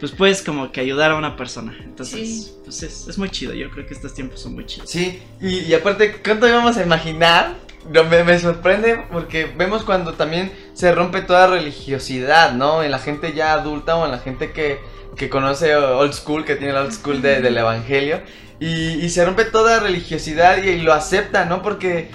pues 0.00 0.12
puedes 0.12 0.42
como 0.42 0.70
que 0.72 0.80
ayudar 0.80 1.12
a 1.12 1.16
una 1.16 1.36
persona, 1.36 1.74
entonces, 1.82 2.20
Sí. 2.46 2.52
pues 2.64 2.82
es, 2.82 3.08
es 3.08 3.16
muy 3.18 3.30
chido, 3.30 3.54
yo 3.54 3.70
creo 3.70 3.86
que 3.86 3.94
estos 3.94 4.12
tiempos 4.14 4.40
son 4.40 4.54
muy 4.54 4.66
chidos. 4.66 4.90
Sí, 4.90 5.18
y, 5.40 5.60
y 5.60 5.74
aparte, 5.74 6.20
¿cuánto 6.22 6.46
íbamos 6.48 6.76
a 6.76 6.82
imaginar? 6.82 7.54
No, 7.90 8.04
me, 8.04 8.24
me 8.24 8.38
sorprende 8.38 8.98
porque 9.12 9.44
vemos 9.56 9.82
cuando 9.84 10.14
también 10.14 10.50
se 10.72 10.92
rompe 10.94 11.20
toda 11.20 11.46
religiosidad, 11.48 12.52
¿no? 12.52 12.82
En 12.82 12.90
la 12.90 12.98
gente 12.98 13.32
ya 13.34 13.52
adulta 13.52 13.96
o 13.96 14.04
en 14.06 14.10
la 14.12 14.18
gente 14.18 14.52
que, 14.52 14.80
que 15.16 15.28
conoce 15.28 15.76
old 15.76 16.12
school, 16.14 16.44
que 16.44 16.56
tiene 16.56 16.72
el 16.72 16.78
old 16.78 16.92
school 16.92 17.20
de- 17.20 17.40
del 17.42 17.56
evangelio. 17.58 18.20
Y, 18.60 18.92
y 19.04 19.10
se 19.10 19.24
rompe 19.24 19.44
toda 19.44 19.80
religiosidad 19.80 20.62
y, 20.62 20.78
lo 20.80 20.92
acepta, 20.94 21.44
¿no? 21.44 21.60
Porque, 21.62 22.08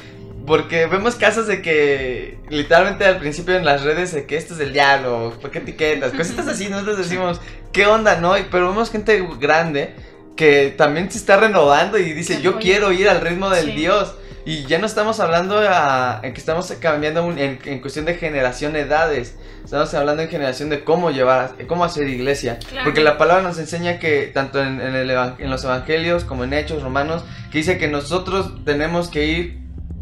porque 0.47 0.87
vemos 0.87 1.15
casos 1.15 1.45
de 1.45 1.61
que 1.61 2.39
literalmente 2.49 3.05
al 3.05 3.17
principio 3.17 3.55
en 3.55 3.65
las 3.65 3.83
redes 3.83 4.11
de 4.13 4.25
que 4.25 4.37
esto 4.37 4.55
es 4.55 4.59
el 4.61 4.73
diablo, 4.73 5.37
¿por 5.39 5.51
qué 5.51 5.59
etiquetas? 5.59 6.13
Cositas 6.13 6.47
así, 6.47 6.67
nosotros 6.69 6.97
decimos, 6.97 7.39
¿qué 7.71 7.85
onda, 7.85 8.15
no? 8.19 8.35
Y- 8.37 8.47
Pero 8.49 8.69
vemos 8.69 8.89
gente 8.89 9.23
grande 9.39 9.93
que 10.35 10.73
también 10.75 11.11
se 11.11 11.17
está 11.19 11.37
renovando 11.37 11.97
y 11.99 12.13
dice, 12.13 12.41
yo 12.41 12.57
quiero 12.57 12.91
ir 12.91 13.07
al 13.09 13.21
ritmo 13.21 13.49
del 13.51 13.65
Sí. 13.65 13.71
Dios. 13.73 14.15
Y 14.45 14.63
ya 14.65 14.79
no 14.79 14.85
estamos 14.85 15.19
hablando 15.19 15.59
a- 15.59 16.21
en 16.23 16.33
que 16.33 16.39
estamos 16.39 16.71
cambiando 16.79 17.25
un- 17.25 17.37
en, 17.37 17.59
en 17.65 17.79
cuestión 17.81 18.05
de 18.05 18.15
generación 18.15 18.73
de 18.73 18.81
edades. 18.81 19.35
Estamos 19.63 19.93
hablando 19.93 20.23
en 20.23 20.29
generación 20.29 20.69
de 20.69 20.83
cómo 20.83 21.11
llevar, 21.11 21.55
cómo 21.67 21.83
hacer 21.83 22.07
iglesia. 22.07 22.57
Claro. 22.69 22.85
Porque 22.85 23.01
la 23.01 23.17
palabra 23.17 23.43
nos 23.43 23.59
enseña 23.59 23.99
que 23.99 24.23
tanto 24.33 24.61
en, 24.63 24.81
en 24.81 24.95
el 24.95 25.09
evan- 25.09 25.35
en 25.39 25.49
los 25.49 25.63
evangelios 25.63 26.23
como 26.23 26.43
en 26.45 26.53
Hechos 26.53 26.81
Romanos, 26.81 27.23
que 27.51 27.59
dice 27.59 27.77
que 27.77 27.87
nosotros 27.87 28.63
tenemos 28.65 29.09
que 29.09 29.25
ir 29.25 29.59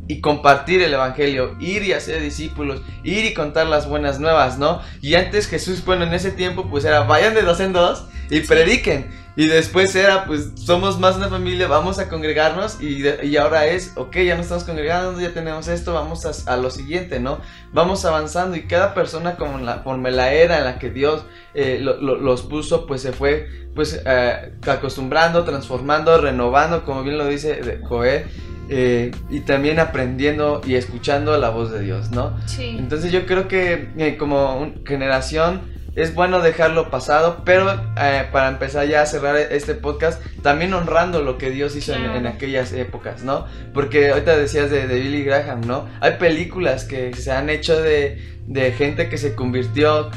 y 0.07 0.21
compartir 0.21 0.81
el 0.81 0.93
evangelio, 0.93 1.57
ir 1.59 1.83
y 1.83 1.91
hacer 1.91 2.21
discípulos, 2.21 2.81
ir 3.03 3.25
y 3.25 3.33
contar 3.33 3.67
las 3.67 3.89
buenas 3.89 4.21
nuevas, 4.21 4.57
¿no? 4.57 4.81
Y 5.01 5.15
antes 5.15 5.47
Jesús, 5.47 5.83
bueno, 5.83 6.05
en 6.05 6.13
ese 6.13 6.31
tiempo 6.31 6.67
pues 6.69 6.85
era 6.85 7.01
vayan 7.01 7.33
de 7.33 7.41
dos 7.41 7.59
en 7.59 7.73
dos 7.73 8.05
y 8.29 8.41
prediquen. 8.41 9.25
Y 9.35 9.45
después 9.47 9.95
era 9.95 10.25
pues 10.25 10.49
somos 10.55 10.99
más 10.99 11.15
una 11.17 11.29
familia, 11.29 11.67
vamos 11.67 11.99
a 11.99 12.09
congregarnos 12.09 12.81
y, 12.81 13.03
de- 13.03 13.23
y 13.23 13.37
ahora 13.37 13.67
es, 13.67 13.93
ok, 13.95 14.15
ya 14.17 14.35
nos 14.35 14.45
estamos 14.45 14.63
congregando, 14.63 15.21
ya 15.21 15.29
tenemos 15.31 15.67
esto, 15.67 15.93
vamos 15.93 16.25
a, 16.25 16.51
a 16.51 16.57
lo 16.57 16.71
siguiente, 16.71 17.19
¿no? 17.19 17.39
Vamos 17.71 18.03
avanzando 18.05 18.57
y 18.57 18.63
cada 18.63 18.95
persona 18.95 19.35
como 19.35 19.59
la, 19.59 19.83
conforme 19.83 20.09
la 20.09 20.33
era 20.33 20.57
en 20.57 20.63
la 20.63 20.79
que 20.79 20.89
Dios 20.89 21.23
eh, 21.53 21.77
lo- 21.79 22.01
lo- 22.01 22.15
los 22.17 22.41
puso 22.41 22.87
pues 22.87 23.03
se 23.03 23.11
fue 23.13 23.47
pues 23.75 24.01
eh, 24.07 24.53
acostumbrando, 24.65 25.43
transformando, 25.43 26.17
renovando, 26.19 26.83
como 26.83 27.03
bien 27.03 27.19
lo 27.19 27.27
dice 27.27 27.79
Joel, 27.83 28.25
eh, 28.69 29.11
y 29.29 29.41
también 29.41 29.79
aprendiendo 29.79 30.61
y 30.65 30.73
escuchando 30.73 31.37
la 31.37 31.49
voz 31.51 31.71
de 31.71 31.81
Dios, 31.81 32.09
¿no? 32.09 32.35
Sí. 32.47 32.75
Entonces 32.79 33.11
yo 33.11 33.27
creo 33.27 33.47
que 33.47 33.89
eh, 33.99 34.17
como 34.17 34.73
generación 34.83 35.61
es 35.97 36.13
bueno 36.13 36.39
dejarlo 36.41 36.89
pasado, 36.89 37.41
pero 37.43 37.69
eh, 37.99 38.27
para 38.31 38.47
empezar 38.47 38.87
ya 38.87 39.01
a 39.01 39.05
cerrar 39.05 39.35
este 39.35 39.73
podcast, 39.73 40.21
también 40.41 40.73
honrando 40.73 41.21
lo 41.21 41.37
que 41.37 41.49
Dios 41.49 41.75
hizo 41.75 41.93
en, 41.93 42.03
Claro. 42.03 42.17
en 42.17 42.27
aquellas 42.27 42.71
épocas, 42.71 43.23
¿no? 43.23 43.45
Porque 43.73 44.11
ahorita 44.11 44.37
decías 44.37 44.69
de, 44.71 44.87
de 44.87 44.99
Billy 44.99 45.23
Graham, 45.23 45.61
¿no? 45.65 45.87
Hay 45.99 46.13
películas 46.13 46.85
que 46.85 47.13
se 47.13 47.31
han 47.31 47.49
hecho 47.49 47.81
de, 47.81 48.37
de 48.47 48.71
gente 48.71 49.09
que 49.09 49.17
se 49.17 49.35
convirtió 49.35 50.09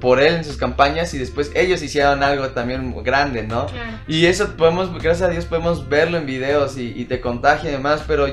por 0.00 0.20
él 0.20 0.34
en 0.36 0.44
sus 0.44 0.56
campañas 0.56 1.14
y 1.14 1.18
después 1.18 1.50
ellos 1.54 1.82
hicieron 1.82 2.22
algo 2.22 2.48
también 2.50 2.94
grande, 3.02 3.42
¿no? 3.42 3.66
Claro. 3.66 3.90
Y 4.06 4.26
eso 4.26 4.56
podemos, 4.56 4.92
gracias 5.02 5.22
a 5.28 5.32
Dios, 5.32 5.44
podemos 5.46 5.88
verlo 5.88 6.18
en 6.18 6.26
videos 6.26 6.76
y, 6.76 6.92
y 6.94 7.06
te 7.06 7.20
contagia 7.20 7.70
y 7.70 7.72
demás, 7.72 8.04
pero 8.06 8.26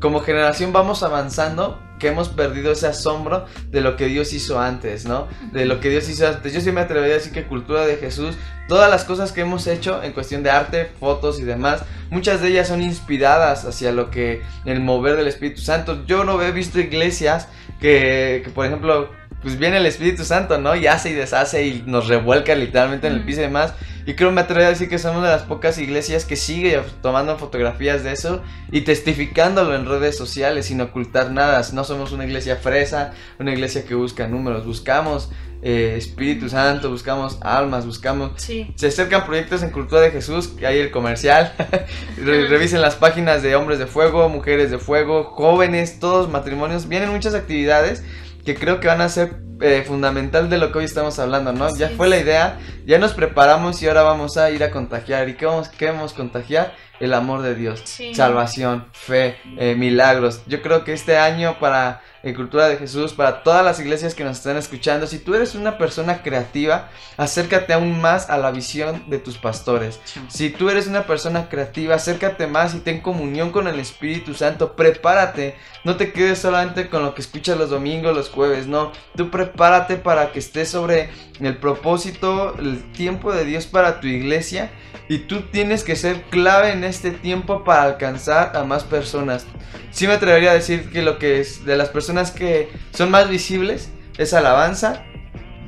como 0.00 0.20
generación 0.20 0.72
vamos 0.72 1.02
avanzando, 1.02 1.78
que 1.98 2.08
hemos 2.08 2.30
perdido 2.30 2.72
ese 2.72 2.86
asombro 2.86 3.44
de 3.70 3.82
lo 3.82 3.96
que 3.96 4.06
Dios 4.06 4.32
hizo 4.32 4.58
antes, 4.58 5.04
¿no? 5.04 5.28
De 5.52 5.66
lo 5.66 5.80
que 5.80 5.90
Dios 5.90 6.08
hizo 6.08 6.26
antes. 6.26 6.52
Yo 6.54 6.60
sí 6.60 6.72
me 6.72 6.80
atrevería 6.80 7.14
a 7.14 7.18
decir 7.18 7.32
que 7.32 7.46
cultura 7.46 7.86
de 7.86 7.96
Jesús, 7.96 8.36
todas 8.68 8.90
las 8.90 9.04
cosas 9.04 9.32
que 9.32 9.42
hemos 9.42 9.66
hecho 9.66 10.02
en 10.02 10.12
cuestión 10.12 10.42
de 10.42 10.50
arte, 10.50 10.90
fotos 10.98 11.38
y 11.38 11.44
demás, 11.44 11.82
muchas 12.08 12.40
de 12.40 12.48
ellas 12.48 12.68
son 12.68 12.82
inspiradas 12.82 13.66
hacia 13.66 13.92
lo 13.92 14.10
que 14.10 14.42
el 14.64 14.80
mover 14.80 15.16
del 15.16 15.28
Espíritu 15.28 15.60
Santo. 15.60 16.04
Yo 16.06 16.24
no 16.24 16.40
he 16.42 16.50
visto 16.52 16.80
iglesias 16.80 17.48
que, 17.80 18.40
que 18.42 18.50
por 18.50 18.64
ejemplo, 18.64 19.10
pues 19.42 19.58
viene 19.58 19.78
el 19.78 19.86
Espíritu 19.86 20.24
Santo, 20.24 20.58
¿no? 20.58 20.74
Y 20.76 20.86
hace 20.86 21.10
y 21.10 21.14
deshace 21.14 21.66
y 21.66 21.82
nos 21.86 22.08
revuelca 22.08 22.54
literalmente 22.54 23.06
en 23.06 23.14
el 23.14 23.24
piso 23.24 23.40
y 23.40 23.44
demás. 23.44 23.74
Y 24.06 24.14
creo 24.14 24.32
me 24.32 24.40
atrevería 24.40 24.68
a 24.68 24.70
decir 24.70 24.88
que 24.88 24.98
somos 24.98 25.22
de 25.22 25.28
las 25.28 25.42
pocas 25.42 25.78
iglesias 25.78 26.24
que 26.24 26.34
sigue 26.36 26.80
tomando 27.02 27.38
fotografías 27.38 28.02
de 28.02 28.12
eso 28.12 28.42
y 28.72 28.80
testificándolo 28.80 29.74
en 29.76 29.86
redes 29.86 30.16
sociales 30.16 30.66
sin 30.66 30.80
ocultar 30.80 31.30
nada. 31.30 31.62
No 31.72 31.84
somos 31.84 32.12
una 32.12 32.24
iglesia 32.24 32.56
fresa, 32.56 33.12
una 33.38 33.52
iglesia 33.52 33.84
que 33.84 33.94
busca 33.94 34.26
números, 34.26 34.64
buscamos 34.66 35.30
eh, 35.62 35.94
Espíritu 35.98 36.48
Santo, 36.48 36.88
buscamos 36.90 37.38
almas, 37.42 37.84
buscamos... 37.84 38.32
Sí. 38.36 38.72
Se 38.76 38.86
acercan 38.88 39.26
proyectos 39.26 39.62
en 39.62 39.70
Cultura 39.70 40.00
de 40.00 40.10
Jesús, 40.10 40.48
que 40.48 40.66
hay 40.66 40.78
el 40.78 40.90
comercial. 40.90 41.52
Re- 42.16 42.48
Revisen 42.48 42.80
las 42.80 42.96
páginas 42.96 43.42
de 43.42 43.54
Hombres 43.56 43.78
de 43.78 43.86
Fuego, 43.86 44.28
Mujeres 44.30 44.70
de 44.70 44.78
Fuego, 44.78 45.24
jóvenes, 45.24 45.98
todos 46.00 46.30
matrimonios. 46.30 46.88
Vienen 46.88 47.10
muchas 47.10 47.34
actividades 47.34 48.02
que 48.44 48.54
creo 48.54 48.80
que 48.80 48.88
van 48.88 49.00
a 49.00 49.08
ser 49.08 49.36
eh, 49.60 49.84
fundamental 49.86 50.48
de 50.48 50.58
lo 50.58 50.72
que 50.72 50.78
hoy 50.78 50.84
estamos 50.84 51.18
hablando, 51.18 51.52
¿no? 51.52 51.74
ya 51.76 51.90
fue 51.90 52.08
la 52.08 52.18
idea, 52.18 52.58
ya 52.86 52.98
nos 52.98 53.12
preparamos 53.12 53.82
y 53.82 53.88
ahora 53.88 54.02
vamos 54.02 54.36
a 54.38 54.50
ir 54.50 54.64
a 54.64 54.70
contagiar. 54.70 55.28
¿Y 55.28 55.34
qué 55.34 55.46
vamos, 55.46 55.68
qué 55.68 55.86
vamos 55.90 56.12
a 56.12 56.16
contagiar? 56.16 56.74
El 56.98 57.14
amor 57.14 57.42
de 57.42 57.54
Dios, 57.54 57.80
Sí. 57.84 58.14
salvación, 58.14 58.86
fe, 58.92 59.36
eh, 59.58 59.74
milagros. 59.74 60.42
Yo 60.46 60.60
creo 60.62 60.84
que 60.84 60.92
este 60.92 61.16
año 61.18 61.58
para 61.58 62.02
en 62.22 62.34
Cultura 62.34 62.68
de 62.68 62.76
Jesús, 62.76 63.12
para 63.14 63.42
todas 63.42 63.64
las 63.64 63.80
iglesias 63.80 64.14
que 64.14 64.24
nos 64.24 64.38
están 64.38 64.56
escuchando, 64.56 65.06
si 65.06 65.18
tú 65.18 65.34
eres 65.34 65.54
una 65.54 65.78
persona 65.78 66.22
creativa, 66.22 66.90
acércate 67.16 67.72
aún 67.72 68.00
más 68.00 68.28
a 68.28 68.38
la 68.38 68.50
visión 68.50 69.04
de 69.08 69.18
tus 69.18 69.38
pastores. 69.38 70.00
Si 70.28 70.50
tú 70.50 70.68
eres 70.68 70.86
una 70.86 71.06
persona 71.06 71.48
creativa, 71.48 71.94
acércate 71.94 72.46
más 72.46 72.74
y 72.74 72.80
ten 72.80 73.00
comunión 73.00 73.50
con 73.50 73.68
el 73.68 73.78
Espíritu 73.80 74.34
Santo. 74.34 74.76
Prepárate. 74.76 75.56
No 75.84 75.96
te 75.96 76.12
quedes 76.12 76.38
solamente 76.38 76.88
con 76.88 77.02
lo 77.02 77.14
que 77.14 77.22
escuchas 77.22 77.56
los 77.56 77.70
domingos, 77.70 78.14
los 78.14 78.28
jueves. 78.28 78.66
No, 78.66 78.92
tú 79.16 79.30
prepárate 79.30 79.96
para 79.96 80.32
que 80.32 80.40
estés 80.40 80.68
sobre 80.68 81.08
el 81.40 81.56
propósito, 81.56 82.54
el 82.58 82.92
tiempo 82.92 83.32
de 83.32 83.44
Dios 83.44 83.66
para 83.66 84.00
tu 84.00 84.06
iglesia. 84.06 84.70
Y 85.08 85.18
tú 85.20 85.42
tienes 85.50 85.82
que 85.82 85.96
ser 85.96 86.22
clave 86.24 86.70
en 86.70 86.84
este 86.84 87.10
tiempo 87.10 87.64
para 87.64 87.82
alcanzar 87.82 88.56
a 88.56 88.62
más 88.64 88.84
personas. 88.84 89.46
Sí 89.90 90.06
me 90.06 90.12
atrevería 90.12 90.52
a 90.52 90.54
decir 90.54 90.90
que 90.90 91.02
lo 91.02 91.18
que 91.18 91.40
es 91.40 91.64
de 91.64 91.76
las 91.76 91.88
personas 91.88 92.09
que 92.30 92.68
son 92.92 93.10
más 93.10 93.28
visibles 93.28 93.90
es 94.18 94.34
alabanza 94.34 95.04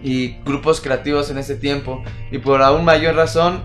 y 0.03 0.37
grupos 0.45 0.81
creativos 0.81 1.31
en 1.31 1.39
este 1.39 1.57
tiempo. 1.57 2.03
Y 2.31 2.39
por 2.39 2.63
aún 2.63 2.85
mayor 2.85 3.15
razón, 3.15 3.63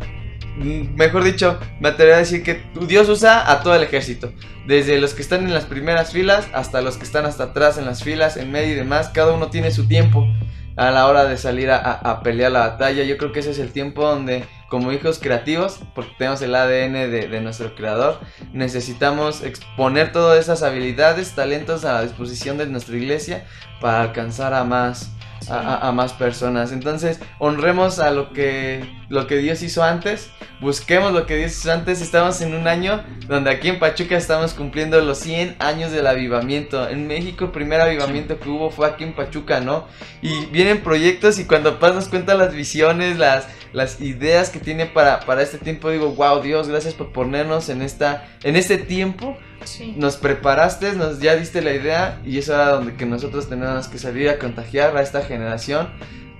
mm, 0.57 0.95
mejor 0.95 1.23
dicho, 1.23 1.59
me 1.79 1.89
atrevería 1.89 2.17
a 2.17 2.19
decir 2.19 2.43
que 2.43 2.63
Dios 2.87 3.09
usa 3.09 3.51
a 3.51 3.61
todo 3.61 3.75
el 3.75 3.83
ejército. 3.83 4.31
Desde 4.67 4.99
los 4.99 5.13
que 5.13 5.21
están 5.21 5.45
en 5.45 5.53
las 5.53 5.65
primeras 5.65 6.11
filas 6.11 6.47
hasta 6.53 6.81
los 6.81 6.97
que 6.97 7.03
están 7.03 7.25
hasta 7.25 7.45
atrás 7.45 7.77
en 7.77 7.85
las 7.85 8.03
filas, 8.03 8.37
en 8.37 8.51
medio 8.51 8.73
y 8.73 8.75
demás. 8.75 9.09
Cada 9.09 9.33
uno 9.33 9.49
tiene 9.49 9.71
su 9.71 9.87
tiempo 9.87 10.27
a 10.75 10.91
la 10.91 11.07
hora 11.07 11.25
de 11.25 11.37
salir 11.37 11.71
a 11.71 12.21
pelear 12.23 12.51
la 12.51 12.59
batalla. 12.59 13.03
Yo 13.03 13.17
creo 13.17 13.31
que 13.31 13.39
ese 13.39 13.51
es 13.51 13.59
el 13.59 13.71
tiempo 13.71 14.03
donde, 14.03 14.45
como 14.69 14.91
hijos 14.91 15.19
creativos, 15.19 15.80
porque 15.95 16.12
tenemos 16.17 16.41
el 16.41 16.53
ADN 16.56 16.93
de, 16.93 17.27
de 17.30 17.41
nuestro 17.41 17.73
creador, 17.75 18.19
necesitamos 18.53 19.41
exponer 19.43 20.12
todas 20.12 20.39
esas 20.39 20.63
habilidades, 20.63 21.36
talentos 21.36 21.86
a 21.86 21.93
la 21.93 22.01
disposición 22.03 22.58
de 22.58 22.67
nuestra 22.67 22.95
iglesia 22.95 23.45
para 23.80 24.01
alcanzar 24.01 24.53
a 24.53 24.63
más, 24.63 25.12
a, 25.50 25.91
más 25.91 26.13
personas. 26.13 26.71
Entonces, 26.71 27.19
honremos 27.39 28.00
a 28.00 28.12
lo 28.12 28.34
que, 28.34 28.86
lo 29.10 29.28
que 29.28 29.38
Dios 29.38 29.62
hizo 29.62 29.84
antes, 29.84 30.30
busquemos 30.60 31.13
lo 31.13 31.26
que 31.26 31.38
Dios 31.38 31.52
hizo 31.52 31.71
antes. 31.71 32.02
Estamos 32.02 32.41
en 32.41 32.54
un 32.54 32.67
año 32.67 33.04
donde 33.28 33.50
aquí 33.50 33.69
en 33.69 33.80
Pachuca 33.80 34.17
estamos 34.17 34.54
cumpliendo 34.54 35.00
los 35.02 35.19
100 35.19 35.56
años 35.60 35.91
del 35.91 36.08
avivamiento. 36.08 36.89
En 36.89 37.08
México 37.08 37.45
el 37.45 37.52
primer 37.52 37.82
avivamiento 37.82 38.39
que 38.39 38.50
hubo 38.50 38.69
fue 38.69 38.88
aquí 38.88 39.04
en 39.04 39.13
Pachuca, 39.13 39.60
¿no? 39.60 39.88
Y 40.21 40.45
vienen 40.47 40.82
proyectos 40.82 41.39
y 41.39 41.45
cuando 41.45 41.80
Paz 41.80 41.93
nos 41.93 42.10
cuenta 42.10 42.36
las 42.36 42.54
visiones, 42.54 43.17
las, 43.17 43.47
las 43.73 44.02
ideas 44.02 44.50
que 44.50 44.60
tiene 44.60 44.86
para, 44.86 45.21
para 45.21 45.41
este 45.41 45.58
tiempo, 45.58 45.89
digo, 45.89 46.12
wow, 46.12 46.41
Dios, 46.41 46.67
gracias 46.67 46.93
por 46.93 47.12
ponernos 47.12 47.69
en, 47.69 47.82
esta, 47.82 48.28
en 48.43 48.56
este 48.56 48.78
tiempo 48.78 49.38
Sí. 49.67 49.93
nos 49.97 50.17
preparaste, 50.17 50.93
nos 50.93 51.19
ya 51.19 51.36
diste 51.36 51.62
la 51.62 51.73
idea 51.73 52.19
y 52.25 52.38
es 52.38 52.49
hora 52.49 52.69
donde 52.69 52.95
que 52.95 53.06
nosotros 53.06 53.49
tenemos 53.49 53.88
que 53.88 53.97
salir 53.97 54.30
a 54.30 54.39
contagiar 54.39 54.95
a 54.97 55.01
esta 55.01 55.21
generación, 55.23 55.89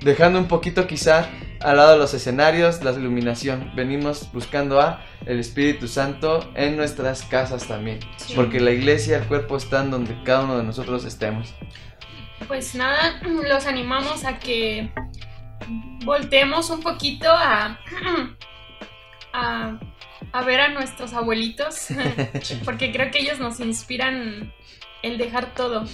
dejando 0.02 0.40
un 0.40 0.48
poquito 0.48 0.88
quizá 0.88 1.28
al 1.60 1.78
lado 1.78 1.92
de 1.94 1.98
los 1.98 2.13
escenarios, 2.13 2.84
la 2.84 2.92
iluminación. 2.92 3.72
Venimos 3.76 4.32
buscando 4.32 4.80
a 4.80 5.02
el 5.26 5.40
Espíritu 5.40 5.88
Santo 5.88 6.50
en 6.56 6.78
nuestras 6.78 7.24
casas 7.24 7.68
también, 7.68 8.00
Sí. 8.18 8.34
porque 8.36 8.60
la 8.60 8.72
iglesia, 8.72 9.18
el 9.18 9.24
cuerpo 9.24 9.58
están 9.58 9.90
donde 9.92 10.16
cada 10.24 10.44
uno 10.44 10.58
de 10.58 10.63
nosotros 10.63 11.04
estemos. 11.06 11.54
Pues 12.48 12.76
nada, 12.76 13.20
los 13.24 13.66
animamos 13.66 14.24
a 14.24 14.38
que 14.38 14.92
volteemos 16.06 16.70
un 16.70 16.82
poquito 16.82 17.28
a, 17.32 17.80
a, 19.34 19.80
a 20.32 20.41
ver 20.43 20.60
a 20.62 20.69
nuestros 20.69 21.13
abuelitos, 21.13 21.88
porque 22.65 22.91
creo 22.91 23.12
que 23.12 23.19
ellos 23.19 23.39
nos 23.39 23.60
inspiran 23.60 24.53
el 25.03 25.17
dejar 25.17 25.53
todo, 25.53 25.86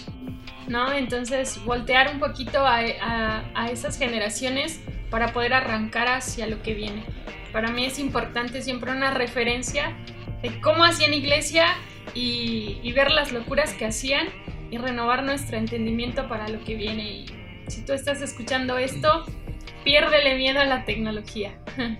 ¿no? 0.67 0.91
Entonces, 0.93 1.63
voltear 1.65 2.13
un 2.13 2.19
poquito 2.19 2.65
a, 2.65 2.79
a- 3.01 3.43
a 3.53 3.69
esas 3.69 3.97
generaciones 3.97 4.79
para 5.09 5.33
poder 5.33 5.53
arrancar 5.53 6.07
hacia 6.07 6.47
lo 6.47 6.61
que 6.61 6.73
viene. 6.73 7.03
Para 7.51 7.69
mí 7.71 7.85
es 7.85 7.99
importante 7.99 8.61
siempre 8.61 8.91
una 8.91 9.11
referencia 9.11 9.95
de 10.41 10.59
cómo 10.61 10.83
hacían 10.83 11.13
iglesia 11.13 11.67
y, 12.15 12.79
y 12.81 12.91
ver 12.93 13.11
las 13.11 13.31
locuras 13.31 13.73
que 13.73 13.85
hacían 13.85 14.27
y 14.71 14.77
renovar 14.77 15.23
nuestro 15.23 15.57
entendimiento 15.57 16.27
para 16.27 16.47
lo 16.47 16.63
que 16.63 16.75
viene. 16.75 17.03
Y 17.11 17.25
si 17.67 17.85
tú 17.85 17.93
estás 17.93 18.21
escuchando 18.21 18.77
esto, 18.79 19.25
piérdele 19.83 20.35
miedo 20.35 20.59
a 20.61 20.65
la 20.65 20.85
tecnología. 20.85 21.57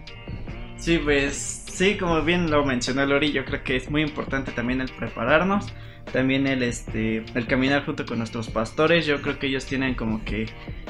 Sí, 0.78 0.98
pues 0.98 1.63
sí, 1.74 1.98
como 1.98 2.22
bien 2.22 2.52
lo 2.52 2.64
mencionó 2.64 3.06
Lori, 3.06 3.32
yo 3.32 3.46
creo 3.46 3.64
que 3.64 3.76
es 3.76 3.90
muy 3.90 4.02
importante 4.02 4.52
también 4.52 4.80
el 4.80 4.90
prepararnos, 4.92 5.74
también 6.12 6.46
el 6.48 6.62
este 6.62 7.24
el 7.34 7.48
caminar 7.48 7.86
junto 7.86 8.06
con 8.06 8.20
nuestros 8.20 8.50
pastores, 8.50 9.06
yo 9.06 9.22
creo 9.22 9.40
que 9.40 9.48
ellos 9.48 9.66
tienen 9.66 9.96
como 9.96 10.24
que 10.24 10.48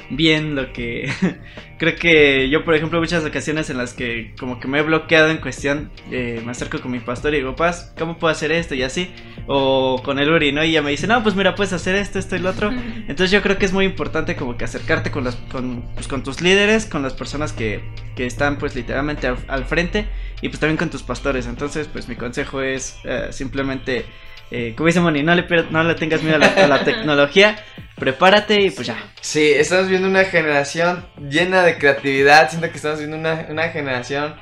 bien 0.09 0.55
lo 0.55 0.73
que 0.73 1.09
creo 1.77 1.95
que 1.95 2.49
yo 2.49 2.65
por 2.65 2.75
ejemplo 2.75 2.99
muchas 2.99 3.23
ocasiones 3.23 3.69
en 3.69 3.77
las 3.77 3.93
que 3.93 4.33
como 4.37 4.59
que 4.59 4.67
me 4.67 4.79
he 4.79 4.81
bloqueado 4.81 5.29
en 5.29 5.37
cuestión, 5.37 5.91
eh, 6.11 6.41
me 6.43 6.51
acerco 6.51 6.81
con 6.81 6.91
mi 6.91 6.99
pastor 6.99 7.33
y 7.33 7.37
digo, 7.37 7.55
"Paz, 7.55 7.93
¿cómo 7.97 8.17
puedo 8.17 8.31
hacer 8.31 8.51
esto?" 8.51 8.75
y 8.75 8.83
así, 8.83 9.09
o 9.47 10.01
con 10.03 10.19
el 10.19 10.29
Uri, 10.29 10.51
¿no? 10.51 10.63
Y 10.63 10.69
ella 10.71 10.81
me 10.81 10.91
dice, 10.91 11.07
"No, 11.07 11.23
pues 11.23 11.35
mira, 11.35 11.55
puedes 11.55 11.73
hacer 11.73 11.95
esto, 11.95 12.19
esto 12.19 12.35
y 12.35 12.39
lo 12.39 12.49
otro." 12.49 12.71
Entonces 13.07 13.31
yo 13.31 13.41
creo 13.41 13.57
que 13.57 13.65
es 13.65 13.73
muy 13.73 13.85
importante 13.85 14.35
como 14.35 14.57
que 14.57 14.65
acercarte 14.65 15.11
con, 15.11 15.23
las, 15.23 15.35
con, 15.51 15.83
pues, 15.93 16.07
con 16.07 16.23
tus 16.23 16.41
líderes, 16.41 16.85
con 16.85 17.01
las 17.01 17.13
personas 17.13 17.53
que, 17.53 17.81
que 18.15 18.25
están 18.25 18.57
pues 18.57 18.75
literalmente 18.75 19.27
al, 19.27 19.37
al 19.47 19.65
frente 19.65 20.07
y 20.43 20.49
pues 20.49 20.60
también 20.60 20.77
con 20.77 20.89
tus 20.89 21.01
pastores. 21.03 21.47
Entonces 21.47 21.88
pues 21.91 22.08
mi 22.08 22.15
consejo 22.15 22.62
es 22.62 22.97
eh, 23.03 23.27
simplemente, 23.32 24.06
eh, 24.51 24.73
como 24.75 24.88
dice 24.88 24.99
Moni, 24.99 25.23
no 25.23 25.34
le, 25.34 25.45
no 25.71 25.84
le 25.84 25.95
tengas 25.95 26.21
miedo 26.21 26.36
a 26.36 26.39
la, 26.39 26.47
a 26.47 26.67
la 26.67 26.84
tecnología, 26.86 27.58
prepárate 27.95 28.62
y 28.62 28.69
pues 28.69 28.88
ya. 28.88 28.97
Sí, 29.21 29.51
estamos 29.53 29.88
viendo 29.89 30.08
una 30.08 30.25
generación 30.25 31.06
llena 31.29 31.63
de 31.63 31.77
creatividad. 31.77 32.49
Siento 32.49 32.69
que 32.69 32.75
estamos 32.77 32.99
viendo 32.99 33.17
una, 33.17 33.47
una 33.49 33.69
generación 33.69 34.36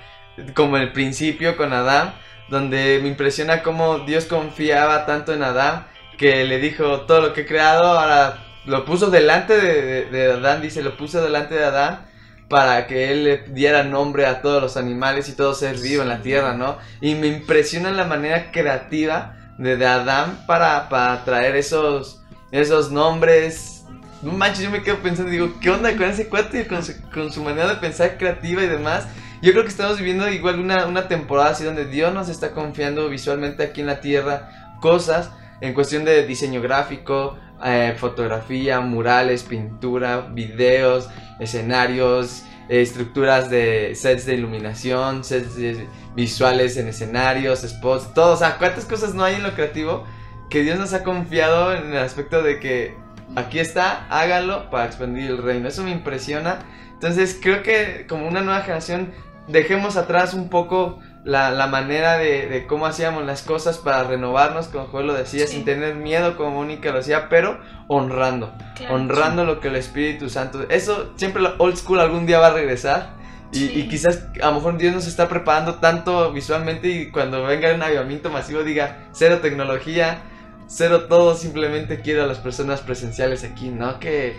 como 0.56 0.78
el 0.78 0.92
principio 0.92 1.56
con 1.56 1.72
Adán, 1.74 2.14
donde 2.50 3.00
me 3.02 3.08
impresiona 3.10 3.62
cómo 3.64 4.00
Dios 4.00 4.26
confiaba 4.26 5.06
tanto 5.06 5.34
en 5.34 5.44
Adán 5.44 5.86
que 6.18 6.44
le 6.46 6.60
dijo 6.60 7.02
todo 7.02 7.22
lo 7.22 7.34
que 7.34 7.42
he 7.42 7.46
creado, 7.46 7.84
ahora 8.00 8.38
lo 8.66 8.86
puso 8.86 9.10
delante 9.10 9.58
de, 9.60 9.82
de- 9.82 10.06
de 10.06 10.32
Adán, 10.34 10.62
dice, 10.62 10.84
lo 10.84 10.96
puso 10.98 11.22
delante 11.24 11.56
de 11.56 11.66
Adán 11.66 12.08
para 12.52 12.86
que 12.86 13.14
él 13.14 13.24
le 13.24 13.38
diera 13.38 13.84
nombre 13.84 14.26
a 14.26 14.42
todos 14.42 14.62
los 14.62 14.76
animales 14.76 15.30
y 15.30 15.38
todo 15.38 15.54
ser 15.54 15.78
vivo 15.78 16.02
en 16.04 16.10
la 16.10 16.22
tierra, 16.22 16.54
¿no? 16.54 16.78
Y 17.00 17.16
me 17.16 17.28
impresiona 17.28 17.92
la 17.92 18.04
manera 18.04 18.52
creativa 18.52 19.38
de, 19.58 19.78
de 19.78 19.86
Adán 19.86 20.44
para, 20.48 20.90
para 20.90 21.24
traer 21.24 21.56
esos, 21.56 22.22
esos 22.52 22.92
nombres. 22.92 23.86
No 24.22 24.34
manches, 24.34 24.66
yo 24.66 24.70
me 24.70 24.84
quedo 24.84 24.98
pensando, 24.98 25.32
digo, 25.32 25.54
¿qué 25.62 25.70
onda 25.70 25.96
con 25.96 26.04
ese 26.04 26.28
cuate? 26.28 26.68
Con 26.68 26.84
su, 26.84 26.92
con 27.14 27.32
su 27.32 27.42
manera 27.42 27.70
de 27.70 27.76
pensar 27.76 28.18
creativa 28.18 28.62
y 28.62 28.68
demás. 28.68 29.08
Yo 29.42 29.54
creo 29.54 29.64
que 29.64 29.70
estamos 29.70 29.98
viviendo 29.98 30.30
igual 30.30 30.60
una, 30.60 30.88
una 30.88 31.08
temporada 31.08 31.52
así 31.52 31.64
donde 31.64 31.86
Dios 31.86 32.14
nos 32.14 32.28
está 32.28 32.52
confiando 32.52 33.08
visualmente 33.08 33.64
aquí 33.64 33.80
en 33.80 33.88
la 33.88 34.02
tierra 34.02 34.76
cosas 34.82 35.32
en 35.62 35.74
cuestión 35.74 36.04
de 36.04 36.26
diseño 36.28 36.62
gráfico, 36.62 37.38
eh, 37.64 37.96
fotografía, 37.98 38.82
murales, 38.82 39.44
pintura, 39.44 40.22
videos, 40.22 41.08
escenarios, 41.42 42.44
estructuras 42.70 43.50
de 43.50 43.94
sets 43.96 44.26
de 44.26 44.36
iluminación, 44.36 45.24
sets 45.24 45.56
de- 45.56 45.88
visuales 46.16 46.78
en 46.78 46.88
escenarios, 46.88 47.62
spots, 47.62 48.14
todo. 48.14 48.34
O 48.34 48.38
sea, 48.38 48.58
¿cuántas 48.58 48.86
cosas 48.86 49.14
no 49.14 49.24
hay 49.24 49.36
en 49.36 49.44
lo 49.44 49.54
creativo 49.54 50.06
que 50.50 50.62
Dios 50.64 50.78
nos 50.78 50.94
ha 50.94 51.04
confiado 51.04 51.74
en 51.74 51.92
el 51.92 51.98
aspecto 51.98 52.42
de 52.44 52.60
que 52.60 52.96
aquí 53.36 53.60
está, 53.60 54.06
hágalo 54.10 54.70
para 54.70 54.86
expandir 54.86 55.30
el 55.32 55.38
reino? 55.38 55.68
Eso 55.68 55.84
me 55.84 55.92
impresiona. 55.92 56.60
Entonces 56.94 57.40
creo 57.42 57.64
que 57.64 58.06
como 58.08 58.28
una 58.28 58.42
nueva 58.42 58.62
generación 58.62 59.12
dejemos 59.48 59.98
atrás 59.98 60.34
un 60.34 60.50
poco 60.50 61.00
la, 61.24 61.52
la 61.52 61.68
manera 61.68 62.18
de, 62.18 62.48
de 62.48 62.66
cómo 62.66 62.86
hacíamos 62.88 63.26
las 63.26 63.44
cosas 63.44 63.78
para 63.78 64.04
renovarnos, 64.04 64.68
como 64.68 64.88
Joel 64.88 65.08
lo 65.08 65.14
decía, 65.14 65.46
Sí. 65.46 65.56
sin 65.58 65.66
tener 65.66 65.96
miedo, 65.96 66.36
como 66.36 66.52
Mónica 66.52 66.90
lo 66.92 66.98
decía, 66.98 67.28
pero 67.30 67.60
honrando, 67.88 68.52
Claro. 68.76 68.96
honrando 68.96 69.46
lo 69.46 69.60
que 69.60 69.68
el 69.68 69.76
Espíritu 69.76 70.30
Santo, 70.30 70.66
eso 70.70 71.14
siempre 71.18 71.42
lo 71.42 71.56
old 71.60 71.76
school 71.78 72.00
algún 72.00 72.26
día 72.26 72.40
va 72.40 72.48
a 72.48 72.54
regresar. 72.54 73.20
Y, 73.54 73.58
Sí. 73.68 73.72
y 73.82 73.90
quizás 73.90 74.28
a 74.42 74.48
lo 74.48 74.54
mejor 74.56 74.78
Dios 74.78 74.94
nos 74.96 75.08
está 75.08 75.28
preparando 75.28 75.76
tanto 75.76 76.32
visualmente 76.32 76.88
y 76.88 77.12
cuando 77.12 77.44
venga 77.44 77.74
un 77.76 77.84
avivamiento 77.84 78.30
masivo 78.30 78.64
diga 78.64 79.10
cero 79.12 79.40
tecnología, 79.42 80.22
cero 80.68 81.04
todo, 81.10 81.36
simplemente 81.36 82.00
quiero 82.00 82.24
a 82.24 82.28
las 82.28 82.38
personas 82.40 82.80
presenciales 82.82 83.44
aquí, 83.44 83.68
¿no? 83.70 84.00
Que, 84.00 84.38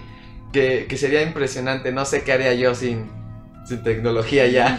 que, 0.52 0.86
que 0.88 0.96
sería 0.96 1.22
impresionante, 1.22 1.92
no 1.92 2.04
sé 2.06 2.24
qué 2.24 2.32
haría 2.32 2.54
yo 2.54 2.74
sin, 2.74 3.10
sin 3.64 3.82
tecnología 3.82 4.46
ya. 4.46 4.78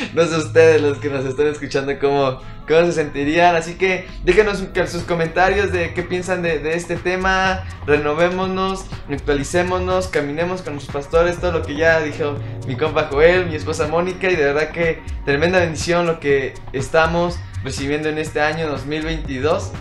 no 0.14 0.24
sé 0.24 0.36
ustedes 0.36 0.82
los 0.82 0.98
que 0.98 1.08
nos 1.08 1.24
están 1.24 1.46
escuchando 1.46 1.98
cómo, 1.98 2.40
cómo 2.66 2.86
se 2.86 2.92
sentirían. 2.92 3.54
Así 3.56 3.74
que 3.74 4.06
déjenos 4.24 4.62
sus 4.88 5.02
comentarios 5.02 5.72
de 5.72 5.94
qué 5.94 6.02
piensan 6.02 6.42
de, 6.42 6.58
de, 6.58 6.74
este 6.74 6.96
tema. 6.96 7.64
Renovémonos, 7.86 8.86
actualicémonos, 9.10 10.08
caminemos 10.08 10.62
con 10.62 10.74
nuestros 10.74 11.04
pastores. 11.04 11.38
Todo 11.38 11.52
lo 11.52 11.62
que 11.62 11.76
ya 11.76 12.00
dijo 12.00 12.36
mi 12.66 12.76
compa 12.76 13.08
Joel, 13.10 13.46
mi 13.46 13.54
esposa 13.54 13.86
Mónica. 13.88 14.30
Y 14.30 14.36
de 14.36 14.44
verdad 14.44 14.70
que 14.70 15.00
tremenda 15.24 15.58
bendición 15.60 16.06
lo 16.06 16.20
que 16.20 16.54
estamos 16.72 17.38
recibiendo 17.64 18.08
en 18.08 18.18
este 18.18 18.40
año 18.40 18.68
2022. 18.68 19.72